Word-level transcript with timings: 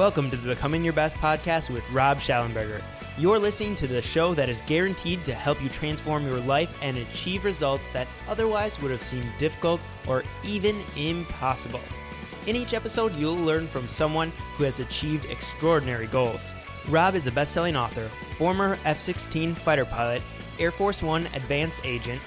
Welcome 0.00 0.30
to 0.30 0.36
the 0.38 0.48
Becoming 0.48 0.82
Your 0.82 0.94
Best 0.94 1.14
podcast 1.16 1.68
with 1.68 1.84
Rob 1.90 2.20
Shallenberger. 2.20 2.82
You're 3.18 3.38
listening 3.38 3.76
to 3.76 3.86
the 3.86 4.00
show 4.00 4.32
that 4.32 4.48
is 4.48 4.62
guaranteed 4.62 5.26
to 5.26 5.34
help 5.34 5.62
you 5.62 5.68
transform 5.68 6.24
your 6.24 6.40
life 6.40 6.74
and 6.80 6.96
achieve 6.96 7.44
results 7.44 7.90
that 7.90 8.08
otherwise 8.26 8.80
would 8.80 8.90
have 8.92 9.02
seemed 9.02 9.30
difficult 9.36 9.78
or 10.08 10.24
even 10.42 10.80
impossible. 10.96 11.82
In 12.46 12.56
each 12.56 12.72
episode, 12.72 13.14
you'll 13.14 13.36
learn 13.36 13.68
from 13.68 13.88
someone 13.88 14.32
who 14.56 14.64
has 14.64 14.80
achieved 14.80 15.26
extraordinary 15.26 16.06
goals. 16.06 16.54
Rob 16.88 17.14
is 17.14 17.26
a 17.26 17.30
best 17.30 17.52
selling 17.52 17.76
author, 17.76 18.08
former 18.38 18.78
F 18.86 19.00
16 19.00 19.54
fighter 19.54 19.84
pilot, 19.84 20.22
Air 20.58 20.70
Force 20.70 21.02
One 21.02 21.26
advance 21.34 21.78
agent, 21.84 22.22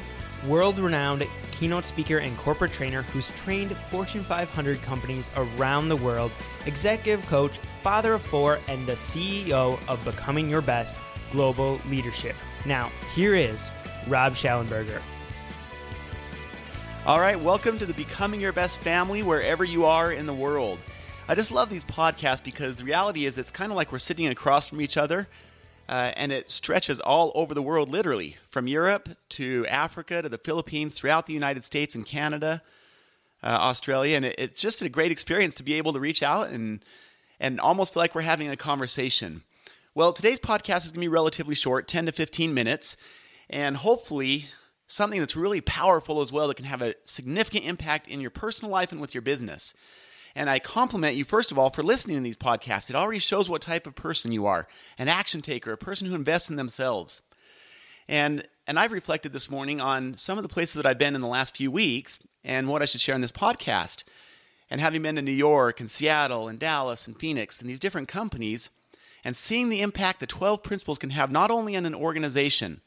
world 0.45 0.77
renowned 0.77 1.25
keynote 1.63 1.85
speaker 1.85 2.17
and 2.17 2.37
corporate 2.39 2.73
trainer 2.73 3.03
who's 3.03 3.31
trained 3.31 3.73
Fortune 3.89 4.21
500 4.21 4.81
companies 4.81 5.31
around 5.37 5.87
the 5.87 5.95
world, 5.95 6.29
executive 6.65 7.25
coach, 7.27 7.57
father 7.81 8.15
of 8.15 8.21
four, 8.21 8.59
and 8.67 8.85
the 8.85 8.91
CEO 8.91 9.79
of 9.87 10.03
Becoming 10.03 10.49
Your 10.49 10.59
Best 10.59 10.93
Global 11.31 11.79
Leadership. 11.87 12.35
Now, 12.65 12.91
here 13.15 13.33
is 13.33 13.71
Rob 14.09 14.33
Shallenberger. 14.33 15.01
All 17.05 17.21
right, 17.21 17.39
welcome 17.39 17.79
to 17.79 17.85
the 17.85 17.93
Becoming 17.93 18.41
Your 18.41 18.51
Best 18.51 18.79
family 18.79 19.23
wherever 19.23 19.63
you 19.63 19.85
are 19.85 20.11
in 20.11 20.25
the 20.25 20.33
world. 20.33 20.79
I 21.29 21.35
just 21.35 21.49
love 21.49 21.69
these 21.69 21.85
podcasts 21.85 22.43
because 22.43 22.75
the 22.75 22.83
reality 22.83 23.25
is 23.25 23.37
it's 23.37 23.51
kind 23.51 23.71
of 23.71 23.77
like 23.77 23.93
we're 23.93 23.99
sitting 23.99 24.27
across 24.27 24.67
from 24.67 24.81
each 24.81 24.97
other 24.97 25.29
uh, 25.89 26.11
and 26.15 26.31
it 26.31 26.49
stretches 26.49 26.99
all 26.99 27.31
over 27.35 27.53
the 27.53 27.61
world, 27.61 27.89
literally, 27.89 28.37
from 28.47 28.67
Europe 28.67 29.09
to 29.29 29.65
Africa 29.67 30.21
to 30.21 30.29
the 30.29 30.37
Philippines, 30.37 30.95
throughout 30.95 31.25
the 31.25 31.33
United 31.33 31.63
States 31.63 31.95
and 31.95 32.05
Canada, 32.05 32.61
uh, 33.43 33.47
Australia, 33.47 34.15
and 34.15 34.25
it, 34.25 34.35
it's 34.37 34.61
just 34.61 34.81
a 34.81 34.89
great 34.89 35.11
experience 35.11 35.55
to 35.55 35.63
be 35.63 35.73
able 35.73 35.93
to 35.93 35.99
reach 35.99 36.23
out 36.23 36.49
and 36.49 36.83
and 37.39 37.59
almost 37.59 37.93
feel 37.93 38.01
like 38.01 38.15
we're 38.15 38.21
having 38.21 38.49
a 38.49 38.55
conversation. 38.55 39.43
Well, 39.95 40.13
today's 40.13 40.39
podcast 40.39 40.85
is 40.85 40.91
going 40.91 40.93
to 40.93 40.99
be 41.01 41.07
relatively 41.09 41.55
short, 41.55 41.87
10 41.87 42.05
to 42.05 42.11
15 42.11 42.53
minutes, 42.53 42.95
and 43.49 43.77
hopefully 43.77 44.47
something 44.87 45.19
that's 45.19 45.35
really 45.35 45.59
powerful 45.59 46.21
as 46.21 46.31
well 46.31 46.47
that 46.47 46.55
can 46.55 46.65
have 46.65 46.81
a 46.81 46.95
significant 47.03 47.65
impact 47.65 48.07
in 48.07 48.21
your 48.21 48.29
personal 48.29 48.71
life 48.71 48.91
and 48.91 49.01
with 49.01 49.13
your 49.13 49.21
business. 49.21 49.73
And 50.35 50.49
I 50.49 50.59
compliment 50.59 51.15
you, 51.15 51.25
first 51.25 51.51
of 51.51 51.59
all, 51.59 51.69
for 51.69 51.83
listening 51.83 52.17
to 52.17 52.23
these 52.23 52.35
podcasts. 52.35 52.89
It 52.89 52.95
already 52.95 53.19
shows 53.19 53.49
what 53.49 53.61
type 53.61 53.85
of 53.85 53.95
person 53.95 54.31
you 54.31 54.45
are 54.45 54.67
an 54.97 55.07
action 55.07 55.41
taker, 55.41 55.71
a 55.71 55.77
person 55.77 56.07
who 56.07 56.15
invests 56.15 56.49
in 56.49 56.55
themselves. 56.55 57.21
And, 58.07 58.47
and 58.67 58.79
I've 58.79 58.91
reflected 58.91 59.31
this 59.31 59.49
morning 59.49 59.79
on 59.79 60.15
some 60.15 60.37
of 60.37 60.43
the 60.43 60.49
places 60.49 60.75
that 60.75 60.85
I've 60.85 60.97
been 60.97 61.15
in 61.15 61.21
the 61.21 61.27
last 61.27 61.55
few 61.55 61.71
weeks 61.71 62.19
and 62.43 62.67
what 62.67 62.81
I 62.81 62.85
should 62.85 63.01
share 63.01 63.15
in 63.15 63.21
this 63.21 63.31
podcast. 63.31 64.03
And 64.69 64.81
having 64.81 65.03
been 65.03 65.15
to 65.15 65.21
New 65.21 65.31
York 65.31 65.79
and 65.79 65.89
Seattle 65.89 66.47
and 66.47 66.59
Dallas 66.59 67.07
and 67.07 67.17
Phoenix 67.17 67.61
and 67.61 67.69
these 67.69 67.79
different 67.79 68.07
companies, 68.07 68.71
and 69.23 69.37
seeing 69.37 69.69
the 69.69 69.81
impact 69.81 70.19
the 70.19 70.27
12 70.27 70.63
principles 70.63 70.97
can 70.97 71.11
have 71.11 71.31
not 71.31 71.51
only 71.51 71.75
in 71.75 71.85
an 71.85 71.95
organization, 71.95 72.81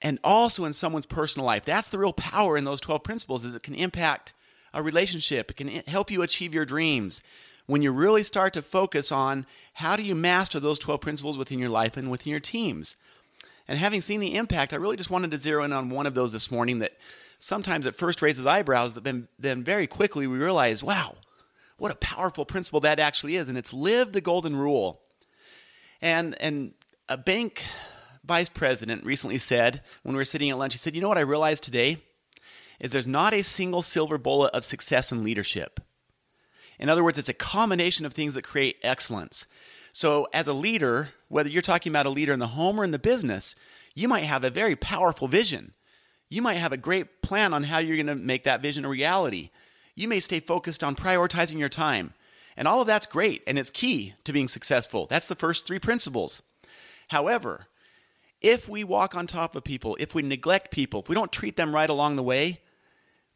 and 0.00 0.18
also 0.22 0.64
in 0.64 0.72
someone's 0.72 1.06
personal 1.06 1.46
life. 1.46 1.64
That's 1.64 1.88
the 1.88 1.98
real 1.98 2.12
power 2.12 2.56
in 2.56 2.64
those 2.64 2.80
12 2.80 3.02
principles 3.02 3.44
is 3.44 3.54
it 3.54 3.62
can 3.62 3.74
impact 3.74 4.32
a 4.72 4.82
relationship. 4.82 5.50
It 5.50 5.56
can 5.56 5.68
help 5.86 6.10
you 6.10 6.22
achieve 6.22 6.54
your 6.54 6.64
dreams. 6.64 7.22
When 7.66 7.82
you 7.82 7.92
really 7.92 8.22
start 8.22 8.54
to 8.54 8.62
focus 8.62 9.12
on 9.12 9.46
how 9.74 9.96
do 9.96 10.02
you 10.02 10.14
master 10.14 10.58
those 10.58 10.78
12 10.78 11.00
principles 11.00 11.38
within 11.38 11.58
your 11.58 11.68
life 11.68 11.96
and 11.96 12.10
within 12.10 12.30
your 12.30 12.40
teams. 12.40 12.96
And 13.66 13.78
having 13.78 14.00
seen 14.00 14.20
the 14.20 14.34
impact, 14.34 14.72
I 14.72 14.76
really 14.76 14.96
just 14.96 15.10
wanted 15.10 15.30
to 15.32 15.38
zero 15.38 15.62
in 15.62 15.72
on 15.72 15.90
one 15.90 16.06
of 16.06 16.14
those 16.14 16.32
this 16.32 16.50
morning 16.50 16.78
that 16.78 16.92
sometimes 17.38 17.86
at 17.86 17.94
first 17.94 18.22
raises 18.22 18.46
eyebrows, 18.46 18.94
but 18.94 19.04
then, 19.04 19.28
then 19.38 19.62
very 19.62 19.86
quickly 19.86 20.26
we 20.26 20.38
realize, 20.38 20.82
wow, 20.82 21.14
what 21.76 21.92
a 21.92 21.96
powerful 21.96 22.46
principle 22.46 22.80
that 22.80 22.98
actually 22.98 23.36
is. 23.36 23.48
And 23.48 23.58
it's 23.58 23.72
live 23.72 24.12
the 24.12 24.22
golden 24.22 24.56
rule. 24.56 25.00
And, 26.00 26.40
and 26.40 26.72
a 27.08 27.18
bank 27.18 27.64
vice 28.24 28.48
president 28.48 29.04
recently 29.04 29.38
said 29.38 29.82
when 30.02 30.14
we 30.14 30.18
were 30.18 30.24
sitting 30.24 30.50
at 30.50 30.58
lunch, 30.58 30.74
he 30.74 30.78
said, 30.78 30.94
You 30.94 31.00
know 31.00 31.08
what 31.08 31.18
I 31.18 31.22
realized 31.22 31.64
today? 31.64 32.02
Is 32.80 32.92
there's 32.92 33.06
not 33.06 33.34
a 33.34 33.42
single 33.42 33.82
silver 33.82 34.18
bullet 34.18 34.54
of 34.54 34.64
success 34.64 35.10
in 35.12 35.24
leadership. 35.24 35.80
In 36.78 36.88
other 36.88 37.02
words, 37.02 37.18
it's 37.18 37.28
a 37.28 37.34
combination 37.34 38.06
of 38.06 38.12
things 38.12 38.34
that 38.34 38.42
create 38.42 38.76
excellence. 38.82 39.46
So, 39.92 40.28
as 40.32 40.46
a 40.46 40.54
leader, 40.54 41.10
whether 41.28 41.48
you're 41.48 41.62
talking 41.62 41.90
about 41.90 42.06
a 42.06 42.10
leader 42.10 42.32
in 42.32 42.38
the 42.38 42.48
home 42.48 42.78
or 42.78 42.84
in 42.84 42.92
the 42.92 42.98
business, 42.98 43.54
you 43.94 44.06
might 44.06 44.24
have 44.24 44.44
a 44.44 44.50
very 44.50 44.76
powerful 44.76 45.26
vision. 45.26 45.72
You 46.28 46.42
might 46.42 46.58
have 46.58 46.72
a 46.72 46.76
great 46.76 47.22
plan 47.22 47.52
on 47.52 47.64
how 47.64 47.78
you're 47.78 47.96
going 47.96 48.06
to 48.06 48.14
make 48.14 48.44
that 48.44 48.62
vision 48.62 48.84
a 48.84 48.88
reality. 48.88 49.50
You 49.94 50.06
may 50.06 50.20
stay 50.20 50.38
focused 50.38 50.84
on 50.84 50.94
prioritizing 50.94 51.58
your 51.58 51.68
time. 51.68 52.14
And 52.56 52.68
all 52.68 52.80
of 52.80 52.86
that's 52.86 53.06
great, 53.06 53.42
and 53.46 53.58
it's 53.58 53.70
key 53.70 54.14
to 54.24 54.32
being 54.32 54.48
successful. 54.48 55.06
That's 55.06 55.28
the 55.28 55.34
first 55.34 55.66
three 55.66 55.78
principles. 55.78 56.42
However, 57.08 57.66
if 58.40 58.68
we 58.68 58.84
walk 58.84 59.14
on 59.14 59.26
top 59.26 59.56
of 59.56 59.64
people, 59.64 59.96
if 59.98 60.14
we 60.14 60.22
neglect 60.22 60.70
people, 60.70 61.00
if 61.00 61.08
we 61.08 61.14
don't 61.14 61.32
treat 61.32 61.56
them 61.56 61.74
right 61.74 61.88
along 61.88 62.16
the 62.16 62.22
way, 62.22 62.60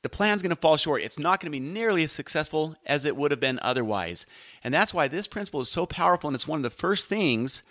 the 0.02 0.08
plan's 0.08 0.42
going 0.42 0.50
to 0.50 0.60
fall 0.60 0.76
short. 0.76 1.02
It's 1.02 1.18
not 1.18 1.40
going 1.40 1.50
to 1.50 1.58
be 1.58 1.64
nearly 1.64 2.02
as 2.04 2.12
successful 2.12 2.76
as 2.84 3.04
it 3.04 3.16
would 3.16 3.30
have 3.30 3.40
been 3.40 3.60
otherwise. 3.62 4.26
And 4.62 4.74
that's 4.74 4.92
why 4.92 5.08
this 5.08 5.28
principle 5.28 5.60
is 5.60 5.70
so 5.70 5.86
powerful. 5.86 6.28
And 6.28 6.34
it's 6.34 6.48
one 6.48 6.58
of 6.58 6.64
the 6.64 6.70
first 6.70 7.08
things 7.08 7.62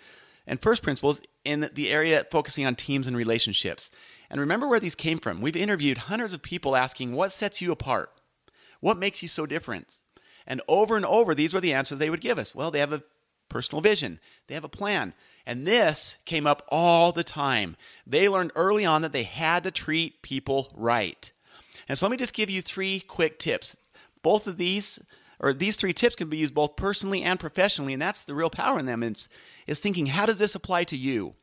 and 0.46 0.60
first 0.60 0.82
principles 0.82 1.20
in 1.44 1.70
the 1.74 1.90
area 1.90 2.26
focusing 2.30 2.66
on 2.66 2.74
teams 2.74 3.06
and 3.06 3.16
relationships. 3.16 3.90
And 4.30 4.40
remember 4.40 4.66
where 4.66 4.80
these 4.80 4.94
came 4.94 5.18
from. 5.18 5.40
We've 5.42 5.56
interviewed 5.56 5.98
hundreds 5.98 6.32
of 6.32 6.42
people 6.42 6.74
asking, 6.74 7.12
What 7.12 7.32
sets 7.32 7.60
you 7.60 7.70
apart? 7.70 8.10
What 8.80 8.96
makes 8.96 9.22
you 9.22 9.28
so 9.28 9.46
different? 9.46 10.00
And 10.46 10.60
over 10.66 10.96
and 10.96 11.06
over, 11.06 11.34
these 11.34 11.54
were 11.54 11.60
the 11.60 11.74
answers 11.74 11.98
they 11.98 12.10
would 12.10 12.20
give 12.20 12.38
us. 12.38 12.54
Well, 12.54 12.70
they 12.70 12.80
have 12.80 12.92
a 12.92 13.02
personal 13.48 13.82
vision, 13.82 14.18
they 14.48 14.54
have 14.54 14.64
a 14.64 14.68
plan. 14.68 15.12
And 15.44 15.66
this 15.66 16.16
came 16.24 16.46
up 16.46 16.64
all 16.68 17.10
the 17.10 17.24
time. 17.24 17.76
They 18.06 18.28
learned 18.28 18.52
early 18.54 18.84
on 18.84 19.02
that 19.02 19.12
they 19.12 19.24
had 19.24 19.64
to 19.64 19.72
treat 19.72 20.22
people 20.22 20.72
right. 20.74 21.32
And 21.88 21.98
so 21.98 22.06
let 22.06 22.10
me 22.10 22.16
just 22.16 22.34
give 22.34 22.50
you 22.50 22.62
three 22.62 23.00
quick 23.00 23.38
tips. 23.38 23.76
Both 24.22 24.46
of 24.46 24.56
these, 24.56 25.00
or 25.40 25.52
these 25.52 25.76
three 25.76 25.92
tips 25.92 26.16
can 26.16 26.28
be 26.28 26.36
used 26.36 26.54
both 26.54 26.76
personally 26.76 27.22
and 27.22 27.40
professionally, 27.40 27.92
and 27.92 28.02
that's 28.02 28.22
the 28.22 28.34
real 28.34 28.50
power 28.50 28.78
in 28.78 28.86
them 28.86 29.02
is, 29.02 29.28
is 29.66 29.80
thinking, 29.80 30.06
how 30.06 30.26
does 30.26 30.38
this 30.38 30.54
apply 30.54 30.84
to 30.84 30.96
you? 30.96 31.34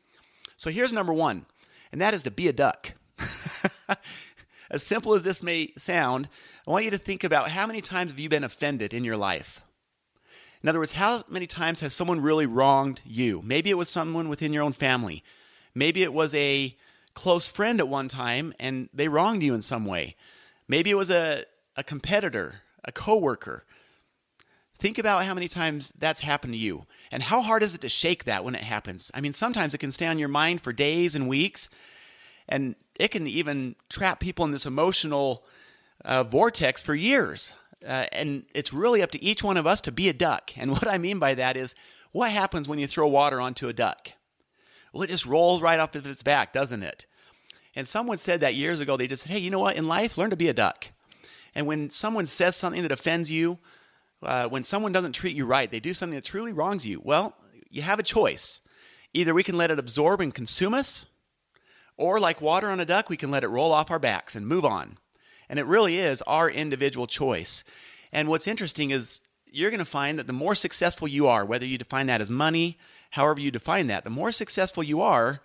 So 0.56 0.70
here's 0.70 0.92
number 0.92 1.12
one, 1.12 1.46
and 1.92 2.00
that 2.00 2.14
is 2.14 2.22
to 2.24 2.30
be 2.30 2.48
a 2.48 2.52
duck. 2.52 2.92
as 4.70 4.82
simple 4.82 5.14
as 5.14 5.24
this 5.24 5.42
may 5.42 5.72
sound, 5.76 6.28
I 6.66 6.70
want 6.70 6.84
you 6.84 6.90
to 6.90 6.98
think 6.98 7.24
about 7.24 7.50
how 7.50 7.66
many 7.66 7.80
times 7.80 8.12
have 8.12 8.20
you 8.20 8.28
been 8.28 8.44
offended 8.44 8.94
in 8.94 9.04
your 9.04 9.16
life? 9.16 9.60
In 10.62 10.68
other 10.68 10.78
words, 10.78 10.92
how 10.92 11.24
many 11.28 11.46
times 11.46 11.80
has 11.80 11.94
someone 11.94 12.20
really 12.20 12.46
wronged 12.46 13.00
you? 13.04 13.40
Maybe 13.42 13.70
it 13.70 13.78
was 13.78 13.88
someone 13.88 14.28
within 14.28 14.52
your 14.52 14.62
own 14.62 14.72
family. 14.72 15.24
Maybe 15.74 16.02
it 16.02 16.12
was 16.12 16.34
a 16.34 16.76
close 17.14 17.46
friend 17.46 17.80
at 17.80 17.88
one 17.88 18.08
time 18.08 18.52
and 18.58 18.88
they 18.92 19.08
wronged 19.08 19.42
you 19.42 19.54
in 19.54 19.62
some 19.62 19.86
way. 19.86 20.16
Maybe 20.70 20.90
it 20.90 20.96
was 20.96 21.10
a, 21.10 21.42
a 21.74 21.82
competitor, 21.82 22.60
a 22.84 22.92
coworker. 22.92 23.64
Think 24.78 24.98
about 24.98 25.24
how 25.24 25.34
many 25.34 25.48
times 25.48 25.92
that's 25.98 26.20
happened 26.20 26.52
to 26.52 26.58
you 26.60 26.86
and 27.10 27.24
how 27.24 27.42
hard 27.42 27.64
is 27.64 27.74
it 27.74 27.80
to 27.80 27.88
shake 27.88 28.22
that 28.22 28.44
when 28.44 28.54
it 28.54 28.62
happens? 28.62 29.10
I 29.12 29.20
mean, 29.20 29.32
sometimes 29.32 29.74
it 29.74 29.78
can 29.78 29.90
stay 29.90 30.06
on 30.06 30.20
your 30.20 30.28
mind 30.28 30.60
for 30.60 30.72
days 30.72 31.16
and 31.16 31.28
weeks, 31.28 31.70
and 32.48 32.76
it 32.94 33.08
can 33.08 33.26
even 33.26 33.74
trap 33.88 34.20
people 34.20 34.44
in 34.44 34.52
this 34.52 34.64
emotional 34.64 35.44
uh, 36.04 36.22
vortex 36.22 36.80
for 36.80 36.94
years. 36.94 37.52
Uh, 37.84 38.06
and 38.12 38.44
it's 38.54 38.72
really 38.72 39.02
up 39.02 39.10
to 39.10 39.24
each 39.24 39.42
one 39.42 39.56
of 39.56 39.66
us 39.66 39.80
to 39.80 39.90
be 39.90 40.08
a 40.08 40.12
duck. 40.12 40.52
And 40.56 40.70
what 40.70 40.86
I 40.86 40.98
mean 40.98 41.18
by 41.18 41.34
that 41.34 41.56
is 41.56 41.74
what 42.12 42.30
happens 42.30 42.68
when 42.68 42.78
you 42.78 42.86
throw 42.86 43.08
water 43.08 43.40
onto 43.40 43.66
a 43.66 43.72
duck? 43.72 44.12
Well, 44.92 45.02
it 45.02 45.10
just 45.10 45.26
rolls 45.26 45.62
right 45.62 45.80
off 45.80 45.96
of 45.96 46.06
its 46.06 46.22
back, 46.22 46.52
doesn't 46.52 46.84
it? 46.84 47.06
And 47.74 47.86
someone 47.86 48.18
said 48.18 48.40
that 48.40 48.54
years 48.54 48.80
ago. 48.80 48.96
They 48.96 49.06
just 49.06 49.22
said, 49.22 49.32
hey, 49.32 49.38
you 49.38 49.50
know 49.50 49.60
what? 49.60 49.76
In 49.76 49.86
life, 49.86 50.18
learn 50.18 50.30
to 50.30 50.36
be 50.36 50.48
a 50.48 50.54
duck. 50.54 50.88
And 51.54 51.66
when 51.66 51.90
someone 51.90 52.26
says 52.26 52.56
something 52.56 52.82
that 52.82 52.92
offends 52.92 53.30
you, 53.30 53.58
uh, 54.22 54.48
when 54.48 54.64
someone 54.64 54.92
doesn't 54.92 55.12
treat 55.12 55.36
you 55.36 55.46
right, 55.46 55.70
they 55.70 55.80
do 55.80 55.94
something 55.94 56.14
that 56.14 56.24
truly 56.24 56.52
wrongs 56.52 56.86
you, 56.86 57.00
well, 57.02 57.36
you 57.70 57.82
have 57.82 57.98
a 57.98 58.04
choice. 58.04 58.60
Either 59.12 59.34
we 59.34 59.42
can 59.42 59.56
let 59.56 59.70
it 59.70 59.78
absorb 59.78 60.20
and 60.20 60.34
consume 60.34 60.74
us, 60.74 61.06
or 61.96 62.20
like 62.20 62.40
water 62.40 62.68
on 62.68 62.80
a 62.80 62.84
duck, 62.84 63.08
we 63.08 63.16
can 63.16 63.30
let 63.30 63.44
it 63.44 63.48
roll 63.48 63.72
off 63.72 63.90
our 63.90 63.98
backs 63.98 64.34
and 64.34 64.46
move 64.46 64.64
on. 64.64 64.98
And 65.48 65.58
it 65.58 65.66
really 65.66 65.98
is 65.98 66.22
our 66.22 66.48
individual 66.48 67.06
choice. 67.06 67.64
And 68.12 68.28
what's 68.28 68.46
interesting 68.46 68.90
is 68.90 69.20
you're 69.46 69.70
going 69.70 69.80
to 69.80 69.84
find 69.84 70.18
that 70.18 70.26
the 70.26 70.32
more 70.32 70.54
successful 70.54 71.08
you 71.08 71.26
are, 71.26 71.44
whether 71.44 71.66
you 71.66 71.76
define 71.76 72.06
that 72.06 72.20
as 72.20 72.30
money, 72.30 72.78
however 73.10 73.40
you 73.40 73.50
define 73.50 73.88
that, 73.88 74.04
the 74.04 74.10
more 74.10 74.32
successful 74.32 74.82
you 74.82 75.00
are, 75.00 75.40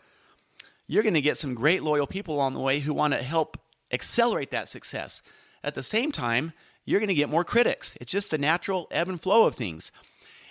you're 0.88 1.04
going 1.04 1.16
to 1.16 1.22
get 1.22 1.38
some 1.38 1.56
great 1.56 1.84
loyal 1.84 2.08
people 2.08 2.36
along 2.36 2.54
the 2.54 2.60
way 2.60 2.80
who 2.80 2.94
want 2.94 3.14
to 3.14 3.24
help 3.24 3.58
accelerate 3.92 4.52
that 4.52 4.70
success. 4.70 5.22
At 5.64 5.76
the 5.76 5.84
same 5.84 6.12
time, 6.12 6.54
you're 6.86 7.00
going 7.00 7.08
to 7.08 7.16
get 7.16 7.30
more 7.30 7.44
critics. 7.44 7.98
It's 8.00 8.12
just 8.12 8.30
the 8.32 8.38
natural 8.38 8.88
ebb 8.92 9.10
and 9.10 9.20
flow 9.20 9.48
of 9.48 9.56
things. 9.56 9.92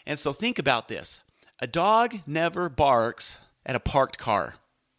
And 0.07 0.19
so 0.19 0.33
think 0.33 0.59
about 0.59 0.89
this 0.89 1.21
a 1.61 1.67
dog 1.67 2.21
never 2.27 2.69
barks 2.69 3.39
at 3.65 3.77
a 3.77 3.81
parked 3.81 4.19
car. 4.19 4.57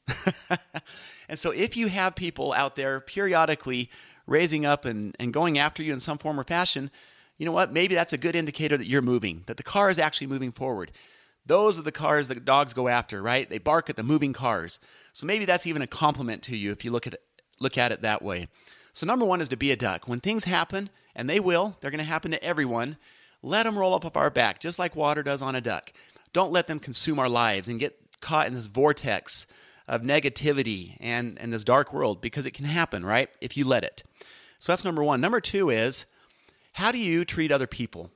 and 1.29 1.37
so 1.37 1.51
if 1.51 1.75
you 1.75 1.87
have 1.87 2.15
people 2.15 2.53
out 2.53 2.75
there 2.75 2.99
periodically 2.99 3.89
raising 4.27 4.65
up 4.65 4.85
and, 4.85 5.15
and 5.19 5.33
going 5.33 5.57
after 5.57 5.83
you 5.83 5.93
in 5.93 5.99
some 5.99 6.17
form 6.17 6.39
or 6.39 6.43
fashion, 6.43 6.89
you 7.37 7.45
know 7.45 7.51
what? 7.51 7.73
Maybe 7.73 7.95
that's 7.95 8.13
a 8.13 8.17
good 8.17 8.35
indicator 8.35 8.77
that 8.77 8.87
you're 8.87 9.01
moving, 9.01 9.43
that 9.47 9.57
the 9.57 9.63
car 9.63 9.89
is 9.89 9.99
actually 9.99 10.27
moving 10.27 10.51
forward. 10.51 10.91
Those 11.45 11.77
are 11.77 11.83
the 11.83 11.91
cars 11.91 12.27
that 12.27 12.45
dogs 12.45 12.73
go 12.73 12.87
after, 12.87 13.21
right? 13.21 13.49
They 13.49 13.57
bark 13.57 13.89
at 13.89 13.97
the 13.97 14.03
moving 14.03 14.33
cars. 14.33 14.79
So 15.13 15.25
maybe 15.25 15.45
that's 15.45 15.67
even 15.67 15.81
a 15.81 15.87
compliment 15.87 16.43
to 16.43 16.57
you 16.57 16.71
if 16.71 16.83
you 16.83 16.91
look 16.91 17.07
at 17.07 17.13
it, 17.13 17.21
look 17.59 17.77
at 17.77 17.91
it 17.91 18.01
that 18.01 18.21
way. 18.21 18.47
So 18.93 19.05
number 19.05 19.25
1 19.25 19.41
is 19.41 19.49
to 19.49 19.57
be 19.57 19.71
a 19.71 19.75
duck. 19.75 20.07
When 20.07 20.19
things 20.19 20.45
happen, 20.45 20.89
and 21.15 21.29
they 21.29 21.39
will, 21.39 21.77
they're 21.79 21.91
going 21.91 21.99
to 21.99 22.03
happen 22.03 22.31
to 22.31 22.43
everyone, 22.43 22.97
let 23.41 23.63
them 23.63 23.77
roll 23.77 23.93
up 23.93 24.05
off 24.05 24.17
our 24.17 24.29
back 24.29 24.59
just 24.59 24.77
like 24.77 24.95
water 24.95 25.23
does 25.23 25.41
on 25.41 25.55
a 25.55 25.61
duck. 25.61 25.93
Don't 26.33 26.51
let 26.51 26.67
them 26.67 26.79
consume 26.79 27.19
our 27.19 27.29
lives 27.29 27.67
and 27.67 27.79
get 27.79 27.97
caught 28.19 28.47
in 28.47 28.53
this 28.53 28.67
vortex 28.67 29.47
of 29.87 30.01
negativity 30.01 30.97
and, 30.99 31.39
and 31.39 31.53
this 31.53 31.63
dark 31.63 31.93
world 31.93 32.19
because 32.19 32.45
it 32.45 32.53
can 32.53 32.65
happen, 32.65 33.05
right? 33.05 33.29
If 33.39 33.55
you 33.55 33.65
let 33.65 33.83
it. 33.83 34.03
So 34.59 34.71
that's 34.71 34.83
number 34.83 35.03
one. 35.03 35.21
Number 35.21 35.39
two 35.39 35.69
is 35.69 36.05
how 36.73 36.91
do 36.91 36.97
you 36.97 37.23
treat 37.23 37.51
other 37.51 37.67
people? 37.67 38.11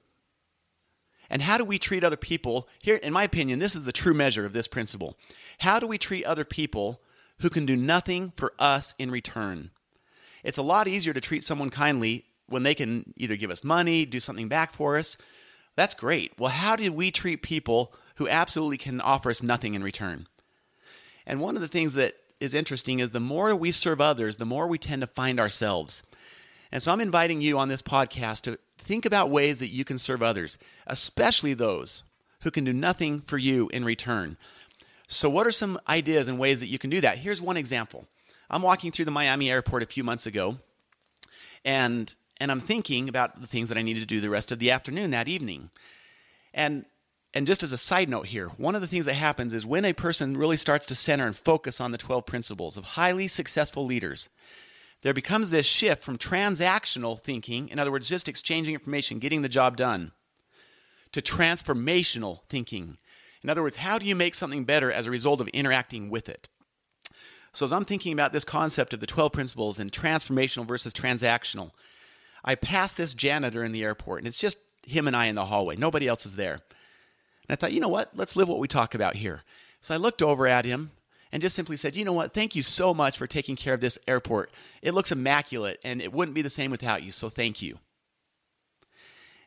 And 1.30 1.44
how 1.44 1.58
do 1.58 1.64
we 1.64 1.78
treat 1.78 2.04
other 2.04 2.18
people? 2.18 2.68
Here, 2.80 2.96
in 2.96 3.14
my 3.14 3.24
opinion, 3.24 3.60
this 3.60 3.76
is 3.76 3.84
the 3.84 3.92
true 3.92 4.14
measure 4.14 4.46
of 4.46 4.54
this 4.54 4.68
principle. 4.68 5.16
How 5.60 5.80
do 5.80 5.88
we 5.88 5.98
treat 5.98 6.26
other 6.26 6.46
people 6.46 7.02
who 7.40 7.50
can 7.50 7.66
do 7.66 7.76
nothing 7.76 8.32
for 8.36 8.54
us 8.58 8.96
in 8.98 9.12
return? 9.12 9.72
It's 10.44 10.58
a 10.58 10.64
lot 10.64 10.88
easier 10.88 11.14
to 11.14 11.22
treat 11.22 11.44
someone 11.44 11.70
kindly 11.70 12.26
when 12.48 12.64
they 12.64 12.74
can 12.74 13.14
either 13.16 13.36
give 13.36 13.52
us 13.52 13.64
money, 13.64 14.06
do 14.06 14.20
something 14.20 14.48
back 14.48 14.74
for 14.74 14.98
us. 14.98 15.18
That's 15.76 15.94
great. 15.94 16.34
Well, 16.38 16.50
how 16.50 16.76
do 16.76 16.92
we 16.92 17.12
treat 17.12 17.42
people 17.42 17.94
who 18.16 18.28
absolutely 18.28 18.78
can 18.78 19.00
offer 19.00 19.30
us 19.30 19.44
nothing 19.44 19.76
in 19.76 19.84
return? 19.84 20.28
And 21.26 21.40
one 21.40 21.56
of 21.56 21.62
the 21.62 21.68
things 21.68 21.94
that 21.94 22.16
is 22.40 22.54
interesting 22.54 23.00
is 23.00 23.12
the 23.12 23.20
more 23.20 23.56
we 23.56 23.72
serve 23.72 24.02
others, 24.02 24.38
the 24.38 24.46
more 24.46 24.68
we 24.68 24.78
tend 24.78 25.02
to 25.02 25.08
find 25.08 25.40
ourselves. 25.40 26.02
And 26.72 26.82
so 26.82 26.92
I'm 26.92 27.02
inviting 27.02 27.42
you 27.42 27.58
on 27.58 27.70
this 27.70 27.82
podcast 27.82 28.42
to 28.42 28.58
think 28.90 29.06
about 29.06 29.30
ways 29.30 29.60
that 29.60 29.70
you 29.70 29.86
can 29.86 30.00
serve 30.00 30.24
others, 30.24 30.58
especially 30.88 31.54
those 31.54 32.02
who 32.42 32.50
can 32.50 32.64
do 32.64 32.74
nothing 32.74 33.22
for 33.22 33.38
you 33.38 33.70
in 33.72 33.86
return. 33.86 34.36
So, 35.08 35.30
what 35.30 35.46
are 35.46 35.52
some 35.52 35.78
ideas 35.88 36.28
and 36.28 36.40
ways 36.40 36.60
that 36.60 36.70
you 36.70 36.80
can 36.80 36.90
do 36.90 37.00
that? 37.02 37.20
Here's 37.20 37.40
one 37.40 37.56
example. 37.56 38.08
I'm 38.50 38.64
walking 38.64 38.90
through 38.92 39.06
the 39.06 39.12
Miami 39.12 39.52
airport 39.52 39.84
a 39.84 39.86
few 39.86 40.04
months 40.04 40.26
ago, 40.26 40.58
and 41.64 42.16
and 42.42 42.52
I'm 42.52 42.60
thinking 42.60 43.08
about 43.08 43.40
the 43.40 43.46
things 43.46 43.70
that 43.70 43.78
I 43.78 43.84
need 43.84 44.00
to 44.00 44.08
do 44.08 44.20
the 44.20 44.30
rest 44.32 44.52
of 44.52 44.58
the 44.58 44.72
afternoon 44.72 45.12
that 45.12 45.28
evening. 45.28 45.70
And 46.52 46.86
and 47.36 47.46
just 47.46 47.62
as 47.62 47.72
a 47.72 47.78
side 47.78 48.10
note 48.10 48.26
here, 48.26 48.48
one 48.58 48.74
of 48.74 48.82
the 48.82 48.88
things 48.88 49.06
that 49.06 49.14
happens 49.14 49.54
is 49.54 49.68
when 49.68 49.86
a 49.86 49.94
person 49.94 50.34
really 50.34 50.58
starts 50.58 50.88
to 50.88 50.96
center 50.96 51.28
and 51.28 51.36
focus 51.36 51.80
on 51.80 51.92
the 51.92 52.00
12 52.00 52.26
principles 52.26 52.76
of 52.76 52.86
highly 52.86 53.28
successful 53.28 53.86
leaders, 53.86 54.30
there 55.02 55.14
becomes 55.14 55.50
this 55.50 55.66
shift 55.66 56.04
from 56.04 56.18
transactional 56.18 57.20
thinking, 57.20 57.70
in 57.70 57.80
other 57.80 57.92
words, 57.92 58.10
just 58.10 58.28
exchanging 58.28 58.74
information, 58.74 59.20
getting 59.20 59.42
the 59.42 59.50
job 59.50 59.78
done, 59.78 60.12
to 61.12 61.22
transformational 61.22 62.44
thinking. 62.48 62.98
In 63.42 63.50
other 63.50 63.64
words, 63.64 63.78
how 63.78 63.98
do 63.98 64.06
you 64.06 64.16
make 64.16 64.36
something 64.36 64.66
better 64.66 64.92
as 64.92 65.06
a 65.06 65.12
result 65.12 65.40
of 65.40 65.48
interacting 65.50 66.10
with 66.10 66.28
it? 66.28 66.50
So, 67.54 67.66
as 67.66 67.72
I'm 67.72 67.86
thinking 67.86 68.14
about 68.14 68.34
this 68.34 68.46
concept 68.46 68.94
of 68.94 69.00
the 69.00 69.08
12 69.08 69.32
principles 69.32 69.80
and 69.80 69.92
transformational 69.92 70.68
versus 70.68 70.94
transactional, 70.94 71.72
I 72.44 72.56
pass 72.56 72.94
this 72.94 73.16
janitor 73.16 73.64
in 73.64 73.72
the 73.72 73.84
airport, 73.84 74.20
and 74.20 74.28
it's 74.28 74.38
just 74.38 74.60
him 74.86 75.08
and 75.08 75.16
I 75.16 75.26
in 75.26 75.36
the 75.36 75.46
hallway. 75.46 75.76
Nobody 75.76 76.08
else 76.08 76.26
is 76.26 76.36
there. 76.36 76.54
And 76.54 76.62
I 77.50 77.56
thought, 77.56 77.74
you 77.74 77.80
know 77.80 77.88
what? 77.88 78.12
Let's 78.16 78.36
live 78.36 78.48
what 78.48 78.60
we 78.60 78.68
talk 78.68 78.94
about 78.94 79.16
here. 79.16 79.44
So 79.82 79.94
I 79.94 79.98
looked 79.98 80.22
over 80.22 80.46
at 80.46 80.66
him 80.66 80.92
and 81.32 81.42
just 81.42 81.56
simply 81.56 81.78
said, 81.78 81.96
You 81.96 82.06
know 82.06 82.14
what? 82.14 82.34
Thank 82.34 82.56
you 82.56 82.64
so 82.64 82.94
much 82.94 83.18
for 83.18 83.28
taking 83.28 83.56
care 83.56 83.74
of 83.74 83.82
this 83.82 83.98
airport. 84.08 84.52
It 84.82 84.94
looks 84.94 85.12
immaculate 85.12 85.80
and 85.84 86.02
it 86.02 86.14
wouldn't 86.14 86.36
be 86.36 86.42
the 86.42 86.50
same 86.50 86.72
without 86.72 87.04
you, 87.04 87.12
so 87.12 87.30
thank 87.30 87.62
you. 87.62 87.80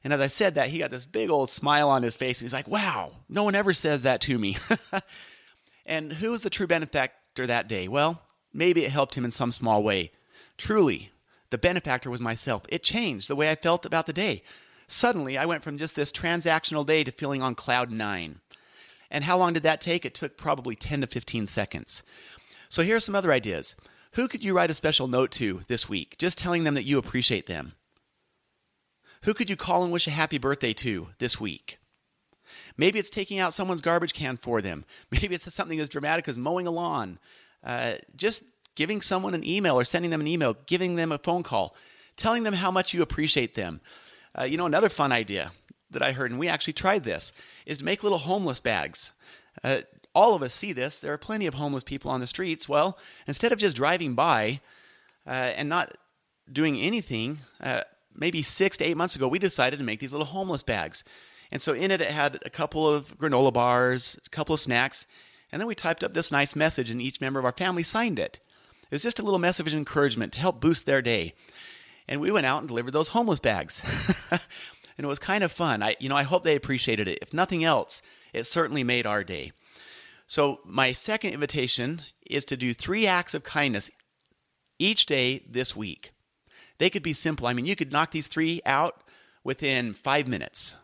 And 0.04 0.12
as 0.12 0.20
I 0.20 0.26
said 0.26 0.54
that, 0.56 0.68
he 0.68 0.78
got 0.78 0.90
this 0.90 1.06
big 1.06 1.30
old 1.30 1.48
smile 1.48 1.88
on 1.88 2.02
his 2.02 2.16
face 2.16 2.40
and 2.40 2.46
he's 2.46 2.52
like, 2.52 2.68
Wow, 2.68 3.12
no 3.28 3.42
one 3.42 3.54
ever 3.54 3.72
says 3.72 4.02
that 4.02 4.20
to 4.22 4.38
me. 4.38 4.56
and 5.86 6.14
who 6.14 6.30
was 6.30 6.42
the 6.42 6.50
true 6.50 6.66
benefactor 6.66 7.46
that 7.46 7.68
day? 7.68 7.88
Well, 7.88 8.22
maybe 8.52 8.84
it 8.84 8.92
helped 8.92 9.14
him 9.14 9.24
in 9.24 9.30
some 9.30 9.52
small 9.52 9.82
way. 9.82 10.12
Truly, 10.58 11.10
the 11.50 11.58
benefactor 11.58 12.10
was 12.10 12.20
myself. 12.20 12.62
It 12.68 12.82
changed 12.82 13.28
the 13.28 13.36
way 13.36 13.50
I 13.50 13.54
felt 13.54 13.84
about 13.84 14.06
the 14.06 14.12
day. 14.12 14.42
Suddenly, 14.86 15.38
I 15.38 15.46
went 15.46 15.62
from 15.62 15.78
just 15.78 15.96
this 15.96 16.12
transactional 16.12 16.86
day 16.86 17.02
to 17.02 17.10
feeling 17.10 17.42
on 17.42 17.54
cloud 17.54 17.90
nine. 17.90 18.40
And 19.12 19.24
how 19.24 19.36
long 19.36 19.52
did 19.52 19.62
that 19.62 19.82
take? 19.82 20.04
It 20.04 20.14
took 20.14 20.38
probably 20.38 20.74
10 20.74 21.02
to 21.02 21.06
15 21.06 21.46
seconds. 21.46 22.02
So 22.70 22.82
here 22.82 22.96
are 22.96 23.00
some 23.00 23.14
other 23.14 23.30
ideas. 23.30 23.76
Who 24.14 24.26
could 24.26 24.42
you 24.42 24.56
write 24.56 24.70
a 24.70 24.74
special 24.74 25.06
note 25.06 25.30
to 25.32 25.62
this 25.68 25.88
week, 25.88 26.16
just 26.18 26.38
telling 26.38 26.64
them 26.64 26.74
that 26.74 26.86
you 26.86 26.98
appreciate 26.98 27.46
them? 27.46 27.74
Who 29.24 29.34
could 29.34 29.50
you 29.50 29.56
call 29.56 29.84
and 29.84 29.92
wish 29.92 30.06
a 30.06 30.10
happy 30.10 30.38
birthday 30.38 30.72
to 30.74 31.08
this 31.18 31.38
week? 31.38 31.78
Maybe 32.76 32.98
it's 32.98 33.10
taking 33.10 33.38
out 33.38 33.52
someone's 33.52 33.82
garbage 33.82 34.14
can 34.14 34.38
for 34.38 34.62
them. 34.62 34.86
Maybe 35.10 35.34
it's 35.34 35.52
something 35.52 35.78
as 35.78 35.90
dramatic 35.90 36.26
as 36.26 36.38
mowing 36.38 36.66
a 36.66 36.70
lawn. 36.70 37.18
Uh, 37.62 37.94
just 38.16 38.42
giving 38.74 39.02
someone 39.02 39.34
an 39.34 39.46
email 39.46 39.78
or 39.78 39.84
sending 39.84 40.10
them 40.10 40.22
an 40.22 40.26
email, 40.26 40.56
giving 40.66 40.96
them 40.96 41.12
a 41.12 41.18
phone 41.18 41.42
call, 41.42 41.76
telling 42.16 42.44
them 42.44 42.54
how 42.54 42.70
much 42.70 42.94
you 42.94 43.02
appreciate 43.02 43.54
them. 43.54 43.82
Uh, 44.36 44.44
you 44.44 44.56
know, 44.56 44.64
another 44.64 44.88
fun 44.88 45.12
idea 45.12 45.52
that 45.92 46.02
I 46.02 46.12
heard, 46.12 46.30
and 46.30 46.40
we 46.40 46.48
actually 46.48 46.72
tried 46.72 47.04
this, 47.04 47.32
is 47.66 47.78
to 47.78 47.84
make 47.84 48.02
little 48.02 48.18
homeless 48.18 48.60
bags. 48.60 49.12
Uh, 49.62 49.82
all 50.14 50.34
of 50.34 50.42
us 50.42 50.54
see 50.54 50.72
this. 50.72 50.98
There 50.98 51.12
are 51.12 51.18
plenty 51.18 51.46
of 51.46 51.54
homeless 51.54 51.84
people 51.84 52.10
on 52.10 52.20
the 52.20 52.26
streets. 52.26 52.68
Well, 52.68 52.98
instead 53.26 53.52
of 53.52 53.58
just 53.58 53.76
driving 53.76 54.14
by 54.14 54.60
uh, 55.26 55.52
and 55.56 55.68
not 55.68 55.96
doing 56.50 56.80
anything, 56.80 57.40
uh, 57.60 57.82
maybe 58.14 58.42
six 58.42 58.76
to 58.78 58.84
eight 58.84 58.96
months 58.96 59.16
ago, 59.16 59.28
we 59.28 59.38
decided 59.38 59.78
to 59.78 59.84
make 59.84 60.00
these 60.00 60.12
little 60.12 60.26
homeless 60.26 60.62
bags. 60.62 61.04
And 61.50 61.60
so 61.60 61.72
in 61.72 61.90
it, 61.90 62.00
it 62.00 62.10
had 62.10 62.38
a 62.44 62.50
couple 62.50 62.88
of 62.88 63.16
granola 63.18 63.52
bars, 63.52 64.18
a 64.26 64.30
couple 64.30 64.54
of 64.54 64.60
snacks, 64.60 65.06
and 65.50 65.60
then 65.60 65.66
we 65.66 65.74
typed 65.74 66.02
up 66.02 66.14
this 66.14 66.32
nice 66.32 66.56
message, 66.56 66.88
and 66.88 67.00
each 67.00 67.20
member 67.20 67.38
of 67.38 67.44
our 67.44 67.52
family 67.52 67.82
signed 67.82 68.18
it. 68.18 68.40
It 68.84 68.94
was 68.94 69.02
just 69.02 69.18
a 69.18 69.22
little 69.22 69.38
message 69.38 69.66
of 69.66 69.74
encouragement 69.74 70.32
to 70.32 70.40
help 70.40 70.60
boost 70.60 70.86
their 70.86 71.02
day. 71.02 71.34
And 72.08 72.20
we 72.20 72.30
went 72.30 72.46
out 72.46 72.60
and 72.60 72.68
delivered 72.68 72.92
those 72.92 73.08
homeless 73.08 73.40
bags. 73.40 73.80
and 75.02 75.06
it 75.06 75.08
was 75.08 75.18
kind 75.18 75.42
of 75.42 75.50
fun. 75.50 75.82
I, 75.82 75.96
you 75.98 76.08
know, 76.08 76.16
I 76.16 76.22
hope 76.22 76.44
they 76.44 76.54
appreciated 76.54 77.08
it. 77.08 77.18
If 77.20 77.34
nothing 77.34 77.64
else, 77.64 78.02
it 78.32 78.44
certainly 78.44 78.84
made 78.84 79.04
our 79.04 79.24
day. 79.24 79.50
So 80.28 80.60
my 80.64 80.92
second 80.92 81.32
invitation 81.32 82.02
is 82.24 82.44
to 82.44 82.56
do 82.56 82.72
three 82.72 83.04
acts 83.04 83.34
of 83.34 83.42
kindness 83.42 83.90
each 84.78 85.06
day 85.06 85.44
this 85.50 85.74
week. 85.74 86.12
They 86.78 86.88
could 86.88 87.02
be 87.02 87.14
simple. 87.14 87.48
I 87.48 87.52
mean, 87.52 87.66
you 87.66 87.74
could 87.74 87.90
knock 87.90 88.12
these 88.12 88.28
three 88.28 88.60
out 88.64 89.02
within 89.42 89.92
five 89.92 90.28
minutes. 90.28 90.76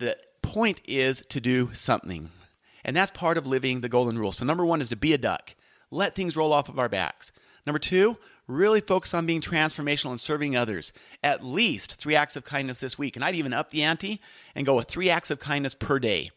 The 0.00 0.16
point 0.42 0.80
is 0.84 1.24
to 1.28 1.40
do 1.40 1.72
something. 1.72 2.30
And 2.84 2.96
that's 2.96 3.12
part 3.12 3.38
of 3.38 3.46
living 3.46 3.82
the 3.82 3.88
golden 3.88 4.18
rule. 4.18 4.32
So, 4.32 4.44
number 4.44 4.66
one 4.66 4.80
is 4.80 4.88
to 4.88 4.96
be 4.96 5.12
a 5.12 5.18
duck, 5.18 5.54
let 5.92 6.16
things 6.16 6.36
roll 6.36 6.52
off 6.52 6.68
of 6.68 6.80
our 6.80 6.88
backs. 6.88 7.30
Number 7.64 7.78
two, 7.78 8.18
really 8.46 8.80
focus 8.80 9.14
on 9.14 9.26
being 9.26 9.40
transformational 9.40 10.10
and 10.10 10.20
serving 10.20 10.56
others. 10.56 10.92
At 11.22 11.44
least 11.44 11.96
three 11.96 12.14
acts 12.14 12.36
of 12.36 12.44
kindness 12.44 12.80
this 12.80 12.98
week. 12.98 13.16
And 13.16 13.24
I'd 13.24 13.34
even 13.34 13.52
up 13.52 13.70
the 13.70 13.82
ante 13.82 14.20
and 14.54 14.66
go 14.66 14.76
with 14.76 14.88
three 14.88 15.10
acts 15.10 15.30
of 15.30 15.40
kindness 15.40 15.74
per 15.74 15.98
day. 15.98 16.30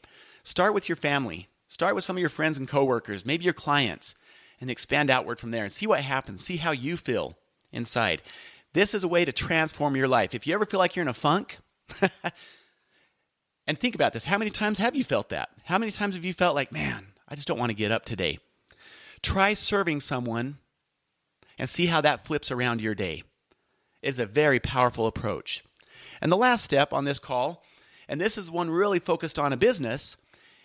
Start 0.44 0.74
with 0.74 0.90
your 0.90 0.96
family, 0.96 1.48
start 1.68 1.96
with 1.96 2.04
some 2.04 2.16
of 2.16 2.22
your 2.22 2.30
friends 2.30 2.58
and 2.58 2.68
coworkers, 2.68 3.26
maybe 3.26 3.44
your 3.44 3.54
clients, 3.54 4.16
and 4.60 4.72
expand 4.72 5.10
outward 5.10 5.40
from 5.40 5.52
there 5.52 5.64
and 5.64 5.72
see 5.72 5.88
what 5.88 6.02
happens. 6.02 6.44
See 6.44 6.58
how 6.58 6.72
you 6.72 6.98
feel 6.98 7.38
inside. 7.72 8.22
This 8.74 8.94
is 8.94 9.04
a 9.04 9.08
way 9.08 9.26
to 9.26 9.32
transform 9.32 9.96
your 9.96 10.08
life. 10.08 10.34
If 10.34 10.46
you 10.46 10.54
ever 10.54 10.66
feel 10.66 10.80
like 10.80 10.96
you're 10.96 11.04
in 11.04 11.10
a 11.10 11.14
funk, 11.14 11.60
and 13.68 13.80
think 13.80 13.96
about 13.96 14.14
this 14.14 14.26
how 14.26 14.38
many 14.38 14.52
times 14.52 14.78
have 14.78 14.96
you 14.96 15.04
felt 15.04 15.30
that? 15.30 15.50
How 15.66 15.78
many 15.78 15.92
times 15.92 16.16
have 16.16 16.26
you 16.26 16.34
felt 16.34 16.56
like, 16.56 16.72
man, 16.72 17.08
I 17.28 17.36
just 17.36 17.48
don't 17.48 17.60
want 17.60 17.70
to 17.72 17.76
get 17.76 17.92
up 17.92 18.06
today? 18.06 18.40
Try 19.22 19.54
serving 19.54 20.02
someone 20.02 20.58
and 21.60 21.70
see 21.70 21.88
how 21.88 22.02
that 22.02 22.26
flips 22.26 22.50
around 22.50 22.82
your 22.82 22.96
day. 22.96 23.24
It's 24.02 24.18
a 24.18 24.26
very 24.26 24.60
powerful 24.60 25.06
approach. 25.06 25.64
And 26.22 26.32
the 26.32 26.38
last 26.38 26.64
step 26.64 26.94
on 26.94 27.04
this 27.04 27.20
call, 27.20 27.64
and 28.08 28.20
this 28.20 28.38
is 28.38 28.50
one 28.50 28.72
really 28.72 29.00
focused 29.00 29.38
on 29.38 29.54
a 29.54 29.58
business, 29.58 30.18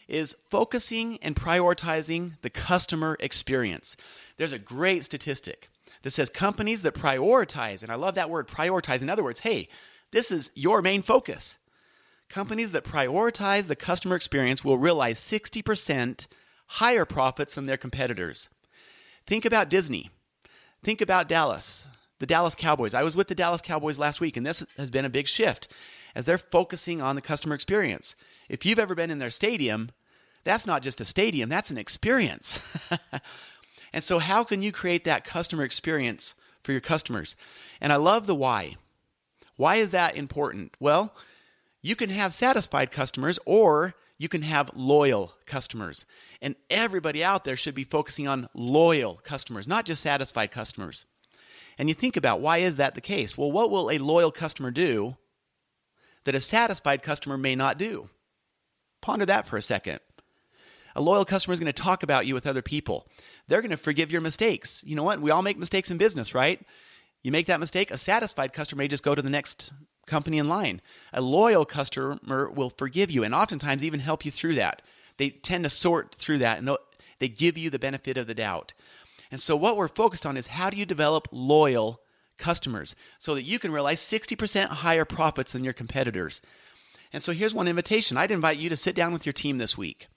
is 0.07 0.37
focusing 0.49 1.19
and 1.21 1.35
prioritizing 1.35 2.41
the 2.43 2.51
customer 2.51 3.17
experience. 3.21 3.97
There's 4.37 4.53
a 4.53 4.59
great 4.59 5.05
statistic 5.05 5.69
that 6.03 6.13
says 6.13 6.31
companies 6.31 6.83
that 6.83 6.95
prioritize, 6.95 7.83
and 7.83 7.91
I 7.91 7.97
love 7.97 8.15
that 8.15 8.31
word 8.31 8.47
prioritize. 8.47 9.03
In 9.03 9.11
other 9.11 9.25
words, 9.25 9.41
hey, 9.41 9.69
this 10.13 10.31
is 10.31 10.53
your 10.55 10.81
main 10.81 11.03
focus. 11.03 11.59
Companies 12.29 12.73
that 12.73 12.85
prioritize 12.85 13.67
the 13.67 13.77
customer 13.77 14.15
experience 14.15 14.65
will 14.65 14.79
realize 14.79 15.19
60% 15.21 16.27
higher 16.67 17.05
profits 17.05 17.55
than 17.55 17.67
their 17.67 17.77
competitors. 17.77 18.49
Think 19.27 19.45
about 19.45 19.69
Disney. 19.69 20.11
Think 20.85 21.01
about 21.01 21.29
Dallas, 21.29 21.87
the 22.19 22.27
Dallas 22.27 22.55
Cowboys. 22.55 22.93
I 22.93 23.03
was 23.03 23.17
with 23.17 23.29
the 23.29 23.35
Dallas 23.35 23.63
Cowboys 23.63 23.99
last 23.99 24.21
week, 24.21 24.37
and 24.37 24.45
this 24.45 24.67
has 24.77 24.91
been 24.91 25.07
a 25.07 25.11
big 25.11 25.27
shift 25.27 25.67
as 26.15 26.27
they're 26.27 26.37
focusing 26.37 27.01
on 27.01 27.17
the 27.17 27.23
customer 27.23 27.55
experience. 27.55 28.15
If 28.51 28.67
you've 28.67 28.79
ever 28.79 28.95
been 28.95 29.11
in 29.11 29.19
their 29.19 29.31
stadium, 29.31 29.93
that's 30.45 30.67
not 30.67 30.83
just 30.83 31.01
a 31.01 31.07
stadium, 31.07 31.49
that's 31.49 31.71
an 31.71 31.79
experience. 31.79 32.91
and 33.95 34.05
so, 34.05 34.19
how 34.19 34.45
can 34.45 34.63
you 34.63 34.73
create 34.73 35.05
that 35.05 35.25
customer 35.25 35.65
experience 35.65 36.35
for 36.63 36.73
your 36.73 36.83
customers? 36.83 37.35
And 37.81 37.91
I 37.91 37.97
love 37.97 38.27
the 38.27 38.35
why. 38.35 38.77
Why 39.57 39.77
is 39.77 39.91
that 39.93 40.19
important? 40.19 40.75
Well, 40.79 41.15
you 41.81 41.97
can 41.97 42.11
have 42.11 42.35
satisfied 42.35 42.91
customers 42.91 43.39
or 43.47 43.95
you 44.19 44.29
can 44.29 44.43
have 44.43 44.71
loyal 44.75 45.35
customers. 45.47 46.07
And 46.41 46.55
everybody 46.71 47.25
out 47.25 47.45
there 47.45 47.57
should 47.57 47.75
be 47.75 47.85
focusing 47.85 48.29
on 48.29 48.49
loyal 48.55 49.21
customers, 49.25 49.67
not 49.67 49.85
just 49.85 50.03
satisfied 50.03 50.51
customers. 50.51 51.05
And 51.79 51.89
you 51.89 51.95
think 51.95 52.17
about 52.17 52.41
why 52.41 52.59
is 52.59 52.77
that 52.77 52.95
the 52.95 53.01
case? 53.01 53.37
Well, 53.37 53.51
what 53.51 53.71
will 53.71 53.91
a 53.91 53.99
loyal 53.99 54.31
customer 54.31 54.71
do 54.71 55.17
that 56.25 56.35
a 56.35 56.41
satisfied 56.41 57.03
customer 57.03 57.37
may 57.37 57.57
not 57.57 57.79
do? 57.79 58.09
Ponder 59.01 59.27
that 59.27 59.47
for 59.47 59.57
a 59.57 59.63
second. 59.63 60.01
A 60.97 61.03
loyal 61.03 61.25
customer 61.25 61.53
is 61.53 61.61
going 61.61 61.73
to 61.73 61.83
talk 61.83 62.05
about 62.05 62.27
you 62.27 62.35
with 62.35 62.47
other 62.47 62.63
people. 62.63 63.09
They're 63.49 63.61
going 63.61 63.73
to 63.73 63.77
forgive 63.77 64.13
your 64.13 64.21
mistakes. 64.21 64.85
You 64.87 64.95
know 64.95 65.03
what? 65.03 65.21
We 65.21 65.33
all 65.33 65.43
make 65.43 65.59
mistakes 65.59 65.91
in 65.91 65.99
business, 65.99 66.35
right? 66.35 66.65
You 67.23 67.33
make 67.33 67.47
that 67.47 67.59
mistake, 67.59 67.91
a 67.91 67.99
satisfied 67.99 68.53
customer 68.53 68.79
may 68.79 68.89
just 68.89 69.03
go 69.03 69.15
to 69.15 69.23
the 69.23 69.31
next 69.31 69.73
company 70.07 70.39
in 70.39 70.49
line. 70.49 70.81
A 71.13 71.21
loyal 71.21 71.65
customer 71.65 72.51
will 72.51 72.71
forgive 72.71 73.11
you 73.11 73.25
and 73.25 73.35
oftentimes 73.35 73.85
even 73.85 74.01
help 74.01 74.25
you 74.25 74.31
through 74.31 74.55
that. 74.55 74.83
They 75.17 75.31
tend 75.31 75.65
to 75.65 75.71
sort 75.71 76.15
through 76.15 76.39
that 76.39 76.59
and 76.59 76.77
they 77.19 77.29
give 77.29 77.57
you 77.57 77.71
the 77.71 77.79
benefit 77.79 78.17
of 78.17 78.27
the 78.27 78.35
doubt. 78.35 78.75
And 79.31 79.41
so, 79.41 79.57
what 79.57 79.77
we're 79.77 79.89
focused 79.89 80.27
on 80.27 80.37
is 80.37 80.47
how 80.47 80.71
do 80.71 80.77
you 80.77 80.87
develop 80.87 81.29
loyal 81.33 82.01
customers 82.39 82.95
so 83.19 83.35
that 83.35 83.43
you 83.43 83.59
can 83.59 83.73
realize 83.73 84.01
60% 84.01 84.67
higher 84.67 85.05
profits 85.05 85.53
than 85.53 85.65
your 85.65 85.73
competitors. 85.73 86.43
And 87.13 87.23
so, 87.23 87.33
here's 87.33 87.55
one 87.55 87.69
invitation 87.69 88.17
I'd 88.17 88.31
invite 88.31 88.59
you 88.59 88.69
to 88.69 88.77
sit 88.77 88.95
down 88.95 89.13
with 89.13 89.27
your 89.27 89.33
team 89.33 89.59
this 89.59 89.79
week, 89.79 90.09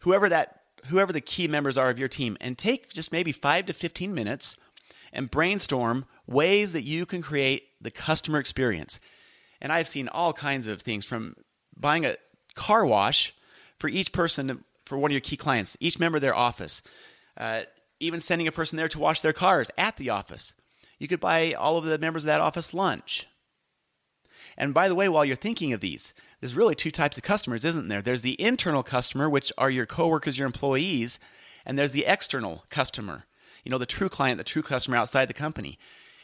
whoever 0.00 0.28
that 0.28 0.60
whoever 0.86 1.12
the 1.12 1.20
key 1.20 1.48
members 1.48 1.76
are 1.76 1.90
of 1.90 1.98
your 1.98 2.08
team, 2.08 2.36
and 2.40 2.56
take 2.56 2.92
just 2.92 3.12
maybe 3.12 3.32
five 3.32 3.66
to 3.66 3.72
15 3.72 4.14
minutes 4.14 4.56
and 5.12 5.30
brainstorm 5.30 6.04
ways 6.26 6.72
that 6.72 6.82
you 6.82 7.06
can 7.06 7.22
create 7.22 7.64
the 7.80 7.90
customer 7.90 8.38
experience. 8.38 8.98
And 9.60 9.72
I've 9.72 9.88
seen 9.88 10.08
all 10.08 10.32
kinds 10.32 10.66
of 10.66 10.82
things 10.82 11.04
from 11.04 11.34
buying 11.76 12.04
a 12.04 12.16
car 12.54 12.84
wash 12.84 13.34
for 13.78 13.88
each 13.88 14.12
person, 14.12 14.64
for 14.84 14.98
one 14.98 15.10
of 15.10 15.14
your 15.14 15.20
key 15.20 15.36
clients, 15.36 15.76
each 15.80 15.98
member 15.98 16.16
of 16.16 16.22
their 16.22 16.34
office, 16.34 16.82
uh, 17.36 17.62
even 18.00 18.20
sending 18.20 18.46
a 18.46 18.52
person 18.52 18.76
there 18.76 18.88
to 18.88 18.98
wash 18.98 19.20
their 19.20 19.32
cars 19.32 19.70
at 19.78 19.96
the 19.96 20.10
office. 20.10 20.54
You 20.98 21.08
could 21.08 21.20
buy 21.20 21.52
all 21.52 21.76
of 21.76 21.84
the 21.84 21.98
members 21.98 22.24
of 22.24 22.28
that 22.28 22.40
office 22.40 22.72
lunch. 22.72 23.26
And 24.56 24.72
by 24.72 24.88
the 24.88 24.94
way, 24.94 25.08
while 25.08 25.24
you're 25.24 25.36
thinking 25.36 25.72
of 25.72 25.80
these, 25.80 26.14
there's 26.40 26.54
really 26.54 26.74
two 26.74 26.90
types 26.90 27.16
of 27.16 27.22
customers, 27.22 27.64
isn't 27.64 27.88
there? 27.88 28.00
There's 28.00 28.22
the 28.22 28.40
internal 28.40 28.82
customer, 28.82 29.28
which 29.28 29.52
are 29.58 29.70
your 29.70 29.86
coworkers, 29.86 30.38
your 30.38 30.46
employees, 30.46 31.20
and 31.64 31.78
there's 31.78 31.92
the 31.92 32.06
external 32.06 32.64
customer. 32.70 33.24
You 33.64 33.70
know, 33.70 33.78
the 33.78 33.86
true 33.86 34.08
client, 34.08 34.38
the 34.38 34.44
true 34.44 34.62
customer 34.62 34.96
outside 34.96 35.28
the 35.28 35.34
company. 35.34 35.78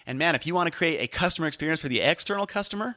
And 0.07 0.19
man, 0.19 0.35
if 0.35 0.47
you 0.47 0.55
want 0.55 0.71
to 0.71 0.77
create 0.77 1.01
a 1.01 1.07
customer 1.07 1.47
experience 1.47 1.81
for 1.81 1.89
the 1.89 2.01
external 2.01 2.47
customer, 2.47 2.97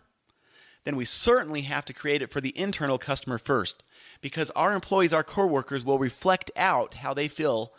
then 0.85 0.95
we 0.95 1.05
certainly 1.05 1.61
have 1.61 1.85
to 1.85 1.93
create 1.93 2.21
it 2.21 2.31
for 2.31 2.41
the 2.41 2.57
internal 2.57 2.97
customer 2.97 3.37
first. 3.37 3.83
Because 4.21 4.51
our 4.51 4.73
employees, 4.73 5.13
our 5.13 5.23
coworkers 5.23 5.83
will 5.83 5.99
reflect 5.99 6.51
out 6.55 6.95
how 6.95 7.13
they 7.13 7.27
feel 7.27 7.73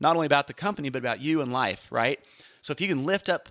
not 0.00 0.16
only 0.16 0.26
about 0.26 0.46
the 0.46 0.54
company, 0.54 0.88
but 0.88 0.98
about 0.98 1.20
you 1.20 1.40
and 1.40 1.52
life, 1.52 1.88
right? 1.90 2.18
So 2.60 2.72
if 2.72 2.80
you 2.80 2.88
can 2.88 3.04
lift 3.04 3.28
up 3.28 3.48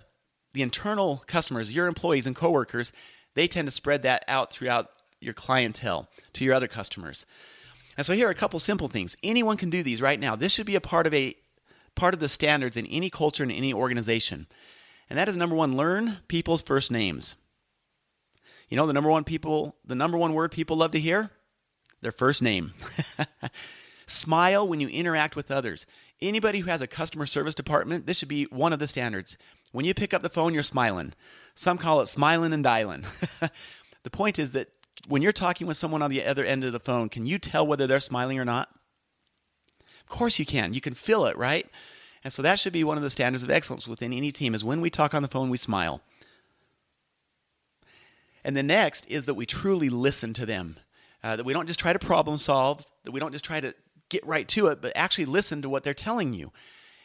the 0.52 0.62
internal 0.62 1.22
customers, 1.26 1.72
your 1.72 1.86
employees 1.86 2.26
and 2.26 2.36
coworkers, 2.36 2.92
they 3.34 3.46
tend 3.46 3.68
to 3.68 3.72
spread 3.72 4.02
that 4.02 4.24
out 4.28 4.52
throughout 4.52 4.90
your 5.20 5.34
clientele 5.34 6.08
to 6.34 6.44
your 6.44 6.54
other 6.54 6.68
customers. 6.68 7.24
And 7.96 8.04
so 8.04 8.14
here 8.14 8.28
are 8.28 8.32
a 8.32 8.34
couple 8.34 8.58
simple 8.58 8.88
things. 8.88 9.16
Anyone 9.22 9.56
can 9.56 9.70
do 9.70 9.82
these 9.82 10.02
right 10.02 10.18
now. 10.18 10.36
This 10.36 10.52
should 10.52 10.66
be 10.66 10.74
a 10.74 10.80
part 10.80 11.06
of 11.06 11.14
a 11.14 11.36
part 11.94 12.14
of 12.14 12.20
the 12.20 12.28
standards 12.28 12.76
in 12.76 12.86
any 12.86 13.10
culture 13.10 13.44
in 13.44 13.50
any 13.50 13.72
organization. 13.72 14.46
And 15.10 15.18
that 15.18 15.28
is 15.28 15.36
number 15.36 15.54
1, 15.54 15.76
learn 15.76 16.18
people's 16.28 16.62
first 16.62 16.90
names. 16.90 17.36
You 18.72 18.76
know 18.76 18.86
the 18.86 18.94
number 18.94 19.10
one 19.10 19.24
people 19.24 19.76
the 19.84 19.94
number 19.94 20.16
one 20.16 20.32
word 20.32 20.50
people 20.50 20.78
love 20.78 20.92
to 20.92 20.98
hear? 20.98 21.28
Their 22.00 22.10
first 22.10 22.40
name. 22.40 22.72
Smile 24.06 24.66
when 24.66 24.80
you 24.80 24.88
interact 24.88 25.36
with 25.36 25.50
others. 25.50 25.84
Anybody 26.22 26.60
who 26.60 26.70
has 26.70 26.80
a 26.80 26.86
customer 26.86 27.26
service 27.26 27.54
department, 27.54 28.06
this 28.06 28.16
should 28.16 28.30
be 28.30 28.44
one 28.44 28.72
of 28.72 28.78
the 28.78 28.88
standards. 28.88 29.36
When 29.72 29.84
you 29.84 29.92
pick 29.92 30.14
up 30.14 30.22
the 30.22 30.30
phone, 30.30 30.54
you're 30.54 30.62
smiling. 30.62 31.12
Some 31.54 31.76
call 31.76 32.00
it 32.00 32.06
smiling 32.06 32.54
and 32.54 32.64
dialing. 32.64 33.02
the 34.04 34.10
point 34.10 34.38
is 34.38 34.52
that 34.52 34.68
when 35.06 35.20
you're 35.20 35.32
talking 35.32 35.66
with 35.66 35.76
someone 35.76 36.00
on 36.00 36.10
the 36.10 36.24
other 36.24 36.42
end 36.44 36.64
of 36.64 36.72
the 36.72 36.80
phone, 36.80 37.10
can 37.10 37.26
you 37.26 37.38
tell 37.38 37.66
whether 37.66 37.86
they're 37.86 38.00
smiling 38.00 38.38
or 38.38 38.44
not? 38.46 38.70
Of 40.00 40.08
course 40.08 40.38
you 40.38 40.46
can. 40.46 40.72
You 40.72 40.80
can 40.80 40.94
feel 40.94 41.26
it, 41.26 41.36
right? 41.36 41.66
And 42.24 42.32
so 42.32 42.42
that 42.42 42.58
should 42.58 42.72
be 42.72 42.84
one 42.84 42.96
of 42.96 43.02
the 43.02 43.10
standards 43.10 43.42
of 43.42 43.50
excellence 43.50 43.88
within 43.88 44.12
any 44.12 44.30
team 44.32 44.54
is 44.54 44.64
when 44.64 44.80
we 44.80 44.90
talk 44.90 45.14
on 45.14 45.22
the 45.22 45.28
phone, 45.28 45.50
we 45.50 45.56
smile. 45.56 46.02
And 48.44 48.56
the 48.56 48.62
next 48.62 49.06
is 49.08 49.24
that 49.24 49.34
we 49.34 49.46
truly 49.46 49.88
listen 49.88 50.32
to 50.34 50.46
them. 50.46 50.78
Uh, 51.24 51.36
that 51.36 51.44
we 51.44 51.52
don't 51.52 51.68
just 51.68 51.78
try 51.78 51.92
to 51.92 51.98
problem 52.00 52.36
solve, 52.36 52.84
that 53.04 53.12
we 53.12 53.20
don't 53.20 53.32
just 53.32 53.44
try 53.44 53.60
to 53.60 53.72
get 54.08 54.26
right 54.26 54.48
to 54.48 54.66
it, 54.66 54.82
but 54.82 54.92
actually 54.96 55.24
listen 55.24 55.62
to 55.62 55.68
what 55.68 55.84
they're 55.84 55.94
telling 55.94 56.34
you. 56.34 56.50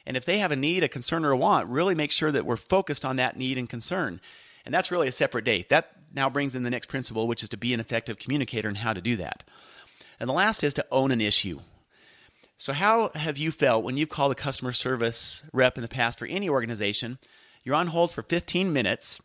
And 0.07 0.17
if 0.17 0.25
they 0.25 0.39
have 0.39 0.51
a 0.51 0.55
need, 0.55 0.83
a 0.83 0.87
concern, 0.87 1.23
or 1.23 1.31
a 1.31 1.37
want, 1.37 1.67
really 1.67 1.93
make 1.93 2.11
sure 2.11 2.31
that 2.31 2.45
we're 2.45 2.57
focused 2.57 3.05
on 3.05 3.17
that 3.17 3.37
need 3.37 3.57
and 3.57 3.69
concern. 3.69 4.19
And 4.65 4.73
that's 4.73 4.89
really 4.89 5.07
a 5.07 5.11
separate 5.11 5.45
day. 5.45 5.65
That 5.69 5.91
now 6.13 6.29
brings 6.29 6.55
in 6.55 6.63
the 6.63 6.69
next 6.69 6.87
principle, 6.87 7.27
which 7.27 7.43
is 7.43 7.49
to 7.49 7.57
be 7.57 7.73
an 7.73 7.79
effective 7.79 8.17
communicator 8.17 8.67
and 8.67 8.77
how 8.77 8.93
to 8.93 9.01
do 9.01 9.15
that. 9.17 9.43
And 10.19 10.27
the 10.27 10.33
last 10.33 10.63
is 10.63 10.73
to 10.75 10.85
own 10.91 11.11
an 11.11 11.21
issue. 11.21 11.59
So, 12.59 12.73
how 12.73 13.09
have 13.13 13.37
you 13.37 13.51
felt 13.51 13.83
when 13.83 13.97
you've 13.97 14.09
called 14.09 14.31
a 14.31 14.35
customer 14.35 14.71
service 14.71 15.43
rep 15.53 15.77
in 15.77 15.83
the 15.83 15.87
past 15.87 16.17
for 16.17 16.25
any 16.25 16.49
organization? 16.49 17.19
You're 17.63 17.75
on 17.75 17.87
hold 17.87 18.11
for 18.11 18.23
15 18.23 18.73
minutes, 18.73 19.19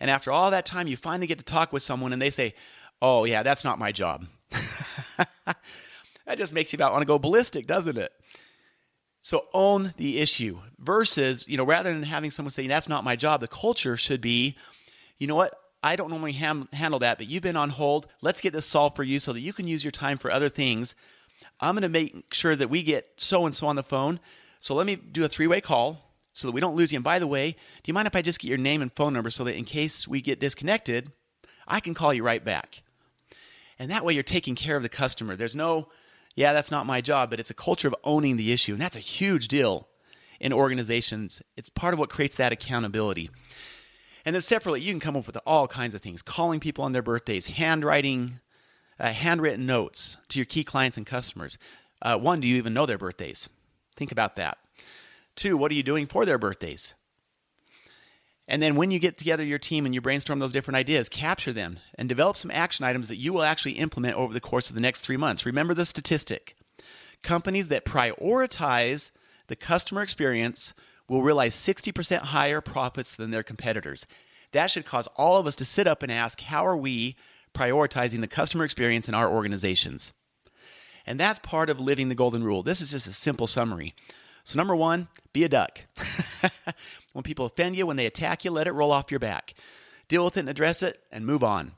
and 0.00 0.10
after 0.10 0.32
all 0.32 0.50
that 0.50 0.64
time, 0.64 0.86
you 0.86 0.96
finally 0.96 1.26
get 1.26 1.38
to 1.38 1.44
talk 1.44 1.72
with 1.72 1.82
someone, 1.82 2.12
and 2.12 2.22
they 2.22 2.30
say, 2.30 2.54
Oh, 3.02 3.24
yeah, 3.24 3.42
that's 3.42 3.64
not 3.64 3.78
my 3.78 3.92
job. 3.92 4.26
that 4.50 6.38
just 6.38 6.54
makes 6.54 6.72
you 6.72 6.78
about 6.78 6.92
want 6.92 7.02
to 7.02 7.06
go 7.06 7.18
ballistic, 7.18 7.66
doesn't 7.66 7.98
it? 7.98 8.12
So 9.20 9.46
own 9.52 9.92
the 9.98 10.18
issue 10.18 10.60
versus, 10.78 11.46
you 11.46 11.58
know, 11.58 11.64
rather 11.64 11.92
than 11.92 12.02
having 12.02 12.30
someone 12.30 12.50
say, 12.50 12.66
that's 12.66 12.88
not 12.88 13.04
my 13.04 13.16
job, 13.16 13.40
the 13.40 13.48
culture 13.48 13.96
should 13.96 14.20
be, 14.20 14.56
you 15.18 15.26
know 15.26 15.34
what, 15.34 15.54
I 15.82 15.96
don't 15.96 16.10
normally 16.10 16.32
ham- 16.32 16.68
handle 16.72 16.98
that, 17.00 17.18
but 17.18 17.28
you've 17.28 17.42
been 17.42 17.56
on 17.56 17.70
hold. 17.70 18.06
Let's 18.22 18.40
get 18.40 18.54
this 18.54 18.66
solved 18.66 18.96
for 18.96 19.02
you 19.02 19.20
so 19.20 19.32
that 19.34 19.40
you 19.40 19.52
can 19.52 19.66
use 19.66 19.84
your 19.84 19.90
time 19.90 20.16
for 20.16 20.30
other 20.30 20.48
things. 20.48 20.94
I'm 21.60 21.74
going 21.74 21.82
to 21.82 21.88
make 21.88 22.32
sure 22.32 22.56
that 22.56 22.70
we 22.70 22.82
get 22.82 23.12
so 23.16 23.46
and 23.46 23.54
so 23.54 23.66
on 23.66 23.76
the 23.76 23.82
phone. 23.82 24.20
So 24.60 24.74
let 24.74 24.86
me 24.86 24.96
do 24.96 25.24
a 25.24 25.28
three 25.28 25.46
way 25.46 25.60
call 25.60 26.04
so 26.32 26.48
that 26.48 26.52
we 26.52 26.60
don't 26.60 26.74
lose 26.76 26.92
you. 26.92 26.96
And 26.96 27.04
by 27.04 27.18
the 27.18 27.26
way, 27.26 27.52
do 27.52 27.56
you 27.84 27.94
mind 27.94 28.06
if 28.06 28.16
I 28.16 28.22
just 28.22 28.40
get 28.40 28.48
your 28.48 28.58
name 28.58 28.82
and 28.82 28.92
phone 28.92 29.12
number 29.12 29.30
so 29.30 29.44
that 29.44 29.56
in 29.56 29.64
case 29.64 30.08
we 30.08 30.20
get 30.20 30.40
disconnected, 30.40 31.12
I 31.66 31.80
can 31.80 31.94
call 31.94 32.12
you 32.12 32.24
right 32.24 32.44
back? 32.44 32.82
And 33.78 33.90
that 33.90 34.04
way 34.04 34.14
you're 34.14 34.22
taking 34.22 34.54
care 34.54 34.76
of 34.76 34.82
the 34.82 34.88
customer. 34.88 35.36
There's 35.36 35.56
no, 35.56 35.88
yeah, 36.34 36.52
that's 36.52 36.70
not 36.70 36.86
my 36.86 37.00
job, 37.00 37.30
but 37.30 37.40
it's 37.40 37.50
a 37.50 37.54
culture 37.54 37.88
of 37.88 37.94
owning 38.04 38.36
the 38.36 38.52
issue. 38.52 38.72
And 38.72 38.80
that's 38.80 38.96
a 38.96 39.00
huge 39.00 39.48
deal 39.48 39.88
in 40.40 40.52
organizations. 40.52 41.40
It's 41.56 41.68
part 41.68 41.94
of 41.94 42.00
what 42.00 42.10
creates 42.10 42.36
that 42.36 42.52
accountability. 42.52 43.30
And 44.24 44.34
then 44.34 44.40
separately, 44.40 44.80
you 44.80 44.92
can 44.92 45.00
come 45.00 45.16
up 45.16 45.26
with 45.26 45.38
all 45.46 45.66
kinds 45.66 45.94
of 45.94 46.00
things 46.00 46.22
calling 46.22 46.60
people 46.60 46.84
on 46.84 46.92
their 46.92 47.02
birthdays, 47.02 47.46
handwriting, 47.46 48.40
uh, 48.98 49.12
handwritten 49.12 49.66
notes 49.66 50.16
to 50.28 50.38
your 50.38 50.46
key 50.46 50.64
clients 50.64 50.96
and 50.96 51.06
customers. 51.06 51.58
Uh, 52.02 52.18
one, 52.18 52.40
do 52.40 52.48
you 52.48 52.56
even 52.56 52.74
know 52.74 52.86
their 52.86 52.98
birthdays? 52.98 53.48
Think 53.96 54.12
about 54.12 54.36
that. 54.36 54.58
Two, 55.36 55.56
what 55.56 55.70
are 55.70 55.74
you 55.74 55.82
doing 55.82 56.06
for 56.06 56.24
their 56.24 56.38
birthdays? 56.38 56.94
And 58.46 58.62
then 58.62 58.76
when 58.76 58.90
you 58.90 58.98
get 58.98 59.16
together 59.16 59.42
your 59.42 59.58
team 59.58 59.86
and 59.86 59.94
you 59.94 60.00
brainstorm 60.00 60.38
those 60.38 60.52
different 60.52 60.76
ideas, 60.76 61.08
capture 61.08 61.52
them 61.52 61.80
and 61.96 62.08
develop 62.08 62.36
some 62.36 62.50
action 62.50 62.84
items 62.84 63.08
that 63.08 63.16
you 63.16 63.32
will 63.32 63.42
actually 63.42 63.72
implement 63.72 64.16
over 64.16 64.34
the 64.34 64.40
course 64.40 64.68
of 64.68 64.74
the 64.74 64.82
next 64.82 65.00
three 65.00 65.16
months. 65.16 65.46
Remember 65.46 65.72
the 65.72 65.86
statistic 65.86 66.56
companies 67.22 67.68
that 67.68 67.86
prioritize 67.86 69.10
the 69.46 69.56
customer 69.56 70.02
experience 70.02 70.74
will 71.08 71.22
realize 71.22 71.54
60% 71.56 72.18
higher 72.18 72.60
profits 72.60 73.14
than 73.14 73.30
their 73.30 73.42
competitors. 73.42 74.06
That 74.52 74.70
should 74.70 74.84
cause 74.84 75.08
all 75.16 75.38
of 75.38 75.46
us 75.46 75.56
to 75.56 75.64
sit 75.64 75.86
up 75.86 76.02
and 76.02 76.12
ask 76.12 76.40
how 76.42 76.66
are 76.66 76.76
we 76.76 77.16
prioritizing 77.54 78.20
the 78.20 78.26
customer 78.26 78.64
experience 78.64 79.08
in 79.08 79.14
our 79.14 79.30
organizations? 79.30 80.12
And 81.06 81.20
that's 81.20 81.38
part 81.40 81.70
of 81.70 81.80
living 81.80 82.08
the 82.08 82.14
golden 82.14 82.44
rule. 82.44 82.62
This 82.62 82.80
is 82.80 82.90
just 82.90 83.06
a 83.06 83.12
simple 83.12 83.46
summary. 83.46 83.94
So, 84.42 84.58
number 84.58 84.76
one, 84.76 85.08
be 85.32 85.44
a 85.44 85.48
duck. 85.48 85.82
when 87.12 87.22
people 87.22 87.46
offend 87.46 87.76
you, 87.76 87.86
when 87.86 87.96
they 87.96 88.06
attack 88.06 88.44
you, 88.44 88.50
let 88.50 88.66
it 88.66 88.72
roll 88.72 88.92
off 88.92 89.10
your 89.10 89.20
back. 89.20 89.54
Deal 90.08 90.24
with 90.24 90.36
it 90.36 90.40
and 90.40 90.48
address 90.48 90.82
it 90.82 91.00
and 91.10 91.24
move 91.24 91.42
on. 91.42 91.72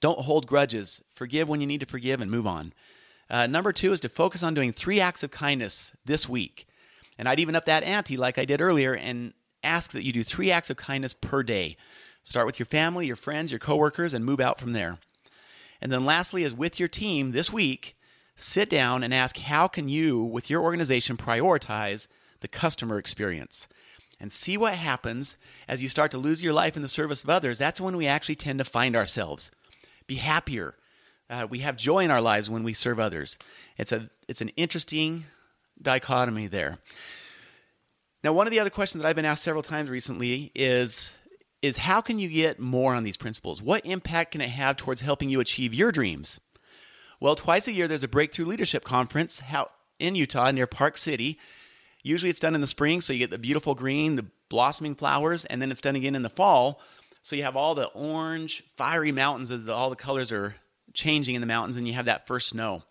Don't 0.00 0.20
hold 0.20 0.46
grudges. 0.46 1.02
Forgive 1.12 1.48
when 1.48 1.60
you 1.60 1.66
need 1.66 1.80
to 1.80 1.86
forgive 1.86 2.20
and 2.20 2.30
move 2.30 2.46
on. 2.46 2.74
Uh, 3.30 3.46
number 3.46 3.72
two 3.72 3.92
is 3.92 4.00
to 4.00 4.08
focus 4.08 4.42
on 4.42 4.54
doing 4.54 4.72
three 4.72 5.00
acts 5.00 5.22
of 5.22 5.30
kindness 5.30 5.92
this 6.04 6.28
week. 6.28 6.66
And 7.18 7.28
I'd 7.28 7.40
even 7.40 7.56
up 7.56 7.64
that 7.64 7.82
ante 7.82 8.16
like 8.16 8.38
I 8.38 8.44
did 8.44 8.60
earlier 8.60 8.94
and 8.94 9.32
ask 9.64 9.92
that 9.92 10.04
you 10.04 10.12
do 10.12 10.22
three 10.22 10.50
acts 10.50 10.70
of 10.70 10.76
kindness 10.76 11.14
per 11.14 11.42
day. 11.42 11.76
Start 12.26 12.44
with 12.44 12.58
your 12.58 12.66
family, 12.66 13.06
your 13.06 13.14
friends, 13.16 13.52
your 13.52 13.60
coworkers, 13.60 14.12
and 14.12 14.24
move 14.24 14.40
out 14.40 14.58
from 14.58 14.72
there. 14.72 14.98
And 15.80 15.92
then 15.92 16.04
lastly 16.04 16.42
is 16.42 16.52
with 16.52 16.78
your 16.80 16.88
team 16.88 17.30
this 17.30 17.52
week, 17.52 17.96
sit 18.34 18.68
down 18.68 19.02
and 19.04 19.14
ask 19.14 19.38
how 19.38 19.68
can 19.68 19.88
you, 19.88 20.22
with 20.22 20.50
your 20.50 20.60
organization, 20.60 21.16
prioritize 21.16 22.08
the 22.40 22.48
customer 22.48 22.98
experience. 22.98 23.68
and 24.20 24.32
see 24.32 24.56
what 24.56 24.74
happens 24.74 25.36
as 25.68 25.82
you 25.82 25.88
start 25.88 26.10
to 26.10 26.18
lose 26.18 26.42
your 26.42 26.52
life 26.52 26.76
in 26.76 26.82
the 26.82 26.88
service 26.88 27.22
of 27.22 27.30
others. 27.30 27.58
That's 27.58 27.80
when 27.80 27.96
we 27.96 28.06
actually 28.06 28.36
tend 28.36 28.58
to 28.58 28.64
find 28.64 28.96
ourselves. 28.96 29.50
Be 30.06 30.16
happier. 30.16 30.74
Uh, 31.28 31.46
we 31.48 31.58
have 31.60 31.76
joy 31.76 32.00
in 32.00 32.10
our 32.10 32.20
lives 32.20 32.48
when 32.48 32.62
we 32.62 32.72
serve 32.72 33.00
others. 33.00 33.38
It's 33.76 33.92
a 33.92 34.08
it's 34.28 34.40
an 34.40 34.50
interesting 34.50 35.24
dichotomy 35.80 36.46
there. 36.46 36.78
Now, 38.22 38.32
one 38.32 38.46
of 38.46 38.50
the 38.50 38.60
other 38.60 38.70
questions 38.70 39.02
that 39.02 39.08
I've 39.08 39.16
been 39.16 39.24
asked 39.24 39.42
several 39.42 39.62
times 39.62 39.90
recently 39.90 40.50
is 40.54 41.12
is 41.62 41.78
how 41.78 42.00
can 42.00 42.18
you 42.18 42.28
get 42.28 42.60
more 42.60 42.94
on 42.94 43.02
these 43.02 43.16
principles? 43.16 43.62
What 43.62 43.84
impact 43.84 44.32
can 44.32 44.40
it 44.40 44.50
have 44.50 44.76
towards 44.76 45.00
helping 45.00 45.30
you 45.30 45.40
achieve 45.40 45.74
your 45.74 45.92
dreams? 45.92 46.40
Well, 47.20 47.34
twice 47.34 47.66
a 47.66 47.72
year 47.72 47.88
there's 47.88 48.02
a 48.02 48.08
breakthrough 48.08 48.46
leadership 48.46 48.84
conference 48.84 49.40
in 49.98 50.14
Utah 50.14 50.50
near 50.50 50.66
Park 50.66 50.98
City. 50.98 51.38
Usually 52.02 52.30
it's 52.30 52.40
done 52.40 52.54
in 52.54 52.60
the 52.60 52.66
spring, 52.66 53.00
so 53.00 53.12
you 53.12 53.18
get 53.18 53.30
the 53.30 53.38
beautiful 53.38 53.74
green, 53.74 54.16
the 54.16 54.26
blossoming 54.48 54.94
flowers, 54.94 55.44
and 55.46 55.60
then 55.60 55.70
it's 55.70 55.80
done 55.80 55.96
again 55.96 56.14
in 56.14 56.22
the 56.22 56.30
fall. 56.30 56.80
So 57.22 57.34
you 57.34 57.42
have 57.42 57.56
all 57.56 57.74
the 57.74 57.86
orange, 57.86 58.62
fiery 58.76 59.10
mountains 59.10 59.50
as 59.50 59.68
all 59.68 59.90
the 59.90 59.96
colors 59.96 60.30
are 60.30 60.56
changing 60.94 61.34
in 61.34 61.40
the 61.40 61.46
mountains, 61.46 61.76
and 61.76 61.88
you 61.88 61.94
have 61.94 62.04
that 62.04 62.26
first 62.26 62.48
snow. 62.48 62.82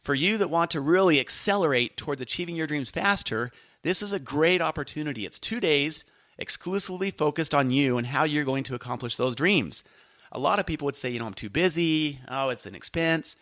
For 0.00 0.14
you 0.14 0.38
that 0.38 0.50
want 0.50 0.70
to 0.72 0.80
really 0.80 1.20
accelerate 1.20 1.96
towards 1.96 2.20
achieving 2.20 2.56
your 2.56 2.66
dreams 2.66 2.90
faster, 2.90 3.50
this 3.82 4.02
is 4.02 4.12
a 4.12 4.18
great 4.18 4.60
opportunity. 4.60 5.26
It's 5.26 5.38
two 5.38 5.60
days 5.60 6.04
exclusively 6.38 7.10
focused 7.10 7.54
on 7.54 7.70
you 7.70 7.98
and 7.98 8.08
how 8.08 8.24
you're 8.24 8.44
going 8.44 8.64
to 8.64 8.74
accomplish 8.74 9.16
those 9.16 9.36
dreams. 9.36 9.82
A 10.32 10.38
lot 10.38 10.58
of 10.58 10.66
people 10.66 10.84
would 10.86 10.96
say, 10.96 11.10
you 11.10 11.18
know, 11.18 11.26
I'm 11.26 11.34
too 11.34 11.50
busy. 11.50 12.20
Oh, 12.28 12.48
it's 12.48 12.66
an 12.66 12.74
expense. 12.74 13.36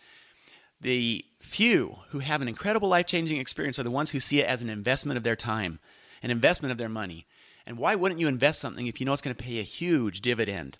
The 0.79 1.25
few 1.39 1.99
who 2.09 2.19
have 2.19 2.41
an 2.41 2.47
incredible 2.47 2.89
life 2.89 3.07
changing 3.07 3.37
experience 3.37 3.79
are 3.79 3.83
the 3.83 3.91
ones 3.91 4.11
who 4.11 4.19
see 4.19 4.39
it 4.39 4.47
as 4.47 4.61
an 4.61 4.69
investment 4.69 5.17
of 5.17 5.23
their 5.23 5.35
time, 5.35 5.79
an 6.21 6.31
investment 6.31 6.71
of 6.71 6.77
their 6.77 6.89
money. 6.89 7.25
And 7.65 7.77
why 7.77 7.95
wouldn't 7.95 8.19
you 8.19 8.27
invest 8.27 8.59
something 8.59 8.87
if 8.87 8.99
you 8.99 9.05
know 9.05 9.13
it's 9.13 9.21
going 9.21 9.35
to 9.35 9.43
pay 9.43 9.59
a 9.59 9.63
huge 9.63 10.21
dividend? 10.21 10.77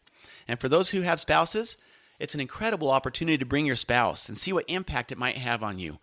And 0.48 0.60
for 0.60 0.70
those 0.70 0.90
who 0.90 1.02
have 1.02 1.20
spouses, 1.20 1.78
it's 2.20 2.36
an 2.36 2.40
incredible 2.40 2.92
opportunity 2.92 3.38
to 3.38 3.46
bring 3.46 3.66
your 3.66 3.76
spouse 3.76 4.30
and 4.30 4.38
see 4.38 4.54
what 4.54 4.66
impact 4.68 5.12
it 5.12 5.18
might 5.18 5.38
have 5.38 5.64
on 5.64 5.80
you. 5.80 6.00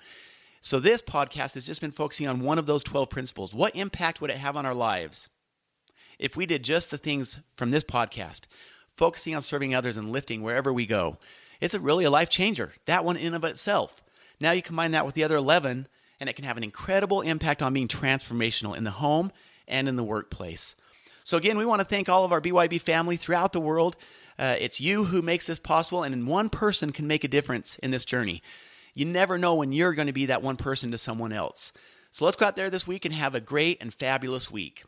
So, 0.60 0.78
this 0.78 1.02
podcast 1.02 1.54
has 1.54 1.66
just 1.66 1.80
been 1.80 1.90
focusing 1.90 2.28
on 2.28 2.40
one 2.40 2.58
of 2.58 2.66
those 2.66 2.84
12 2.84 3.08
principles. 3.10 3.54
What 3.54 3.74
impact 3.74 4.20
would 4.20 4.30
it 4.30 4.36
have 4.36 4.56
on 4.56 4.66
our 4.66 4.74
lives 4.74 5.28
if 6.22 6.36
we 6.36 6.46
did 6.46 6.62
just 6.62 6.90
the 6.90 6.98
things 6.98 7.40
from 7.52 7.72
this 7.72 7.82
podcast, 7.82 8.42
focusing 8.94 9.34
on 9.34 9.42
serving 9.42 9.74
others 9.74 9.96
and 9.96 10.12
lifting 10.12 10.40
wherever 10.40 10.72
we 10.72 10.86
go? 10.86 11.18
It's 11.60 11.74
a 11.74 11.80
really 11.80 12.04
a 12.04 12.10
life 12.10 12.30
changer, 12.30 12.74
that 12.86 13.04
one 13.04 13.16
in 13.16 13.34
of 13.34 13.42
itself. 13.42 14.02
Now 14.40 14.52
you 14.52 14.62
combine 14.62 14.92
that 14.92 15.04
with 15.04 15.16
the 15.16 15.24
other 15.24 15.36
11, 15.36 15.88
and 16.20 16.28
it 16.30 16.36
can 16.36 16.44
have 16.44 16.56
an 16.56 16.62
incredible 16.62 17.22
impact 17.22 17.60
on 17.60 17.74
being 17.74 17.88
transformational 17.88 18.76
in 18.76 18.84
the 18.84 18.92
home 18.92 19.32
and 19.66 19.88
in 19.88 19.96
the 19.96 20.04
workplace. 20.04 20.76
So, 21.24 21.36
again, 21.36 21.58
we 21.58 21.66
want 21.66 21.80
to 21.80 21.86
thank 21.86 22.08
all 22.08 22.24
of 22.24 22.30
our 22.30 22.40
BYB 22.40 22.80
family 22.80 23.16
throughout 23.16 23.52
the 23.52 23.60
world. 23.60 23.96
Uh, 24.38 24.56
it's 24.58 24.80
you 24.80 25.04
who 25.04 25.22
makes 25.22 25.48
this 25.48 25.60
possible, 25.60 26.04
and 26.04 26.26
one 26.26 26.48
person 26.48 26.92
can 26.92 27.08
make 27.08 27.24
a 27.24 27.28
difference 27.28 27.78
in 27.78 27.90
this 27.90 28.04
journey. 28.04 28.42
You 28.94 29.06
never 29.06 29.38
know 29.38 29.56
when 29.56 29.72
you're 29.72 29.92
going 29.92 30.06
to 30.06 30.12
be 30.12 30.26
that 30.26 30.42
one 30.42 30.56
person 30.56 30.92
to 30.92 30.98
someone 30.98 31.32
else. 31.32 31.72
So, 32.12 32.24
let's 32.24 32.36
go 32.36 32.46
out 32.46 32.54
there 32.54 32.70
this 32.70 32.86
week 32.86 33.04
and 33.04 33.14
have 33.14 33.34
a 33.34 33.40
great 33.40 33.78
and 33.80 33.92
fabulous 33.92 34.50
week. 34.50 34.84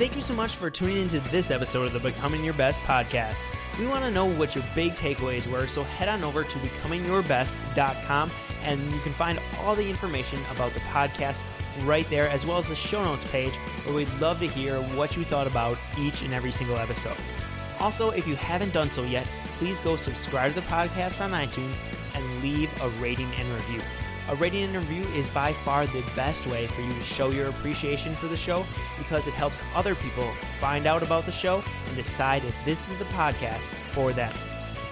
Thank 0.00 0.16
you 0.16 0.22
so 0.22 0.32
much 0.32 0.54
for 0.54 0.70
tuning 0.70 0.96
into 0.96 1.20
this 1.28 1.50
episode 1.50 1.84
of 1.84 1.92
the 1.92 2.00
Becoming 2.00 2.42
Your 2.42 2.54
Best 2.54 2.80
podcast. 2.84 3.42
We 3.78 3.86
want 3.86 4.02
to 4.02 4.10
know 4.10 4.24
what 4.24 4.54
your 4.54 4.64
big 4.74 4.94
takeaways 4.94 5.46
were, 5.46 5.66
so 5.66 5.82
head 5.82 6.08
on 6.08 6.24
over 6.24 6.42
to 6.42 6.58
becomingyourbest.com 6.58 8.30
and 8.62 8.80
you 8.92 8.98
can 9.00 9.12
find 9.12 9.38
all 9.58 9.74
the 9.74 9.86
information 9.86 10.40
about 10.52 10.72
the 10.72 10.80
podcast 10.80 11.42
right 11.82 12.08
there, 12.08 12.30
as 12.30 12.46
well 12.46 12.56
as 12.56 12.70
the 12.70 12.74
show 12.74 13.04
notes 13.04 13.24
page, 13.24 13.54
where 13.84 13.94
we'd 13.94 14.08
love 14.20 14.40
to 14.40 14.46
hear 14.46 14.80
what 14.94 15.18
you 15.18 15.24
thought 15.24 15.46
about 15.46 15.76
each 15.98 16.22
and 16.22 16.32
every 16.32 16.50
single 16.50 16.78
episode. 16.78 17.16
Also, 17.78 18.08
if 18.08 18.26
you 18.26 18.36
haven't 18.36 18.72
done 18.72 18.90
so 18.90 19.02
yet, 19.02 19.28
please 19.58 19.82
go 19.82 19.96
subscribe 19.96 20.54
to 20.54 20.60
the 20.62 20.66
podcast 20.66 21.22
on 21.22 21.32
iTunes 21.32 21.78
and 22.14 22.42
leave 22.42 22.70
a 22.80 22.88
rating 23.00 23.30
and 23.34 23.46
review. 23.52 23.82
A 24.28 24.36
rating 24.36 24.64
and 24.64 24.74
review 24.74 25.02
is 25.14 25.28
by 25.28 25.52
far 25.52 25.86
the 25.86 26.04
best 26.14 26.46
way 26.46 26.66
for 26.68 26.82
you 26.82 26.92
to 26.92 27.00
show 27.00 27.30
your 27.30 27.48
appreciation 27.48 28.14
for 28.14 28.28
the 28.28 28.36
show 28.36 28.64
because 28.98 29.26
it 29.26 29.34
helps 29.34 29.60
other 29.74 29.94
people 29.94 30.30
find 30.60 30.86
out 30.86 31.02
about 31.02 31.26
the 31.26 31.32
show 31.32 31.64
and 31.86 31.96
decide 31.96 32.44
if 32.44 32.54
this 32.64 32.88
is 32.88 32.98
the 32.98 33.04
podcast 33.06 33.72
for 33.92 34.12
them. 34.12 34.32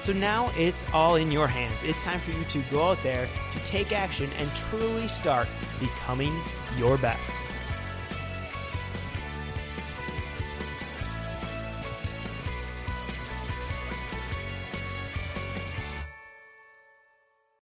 So 0.01 0.13
now 0.13 0.51
it's 0.57 0.85
all 0.93 1.17
in 1.17 1.31
your 1.31 1.47
hands. 1.47 1.79
It's 1.83 2.03
time 2.03 2.21
for 2.21 2.31
you 2.31 2.45
to 2.45 2.63
go 2.71 2.89
out 2.89 3.03
there 3.03 3.29
to 3.53 3.65
take 3.65 3.93
action 3.93 4.31
and 4.39 4.51
truly 4.71 5.07
start 5.07 5.49
becoming 5.81 6.41
your 6.77 6.97
best. 6.99 7.41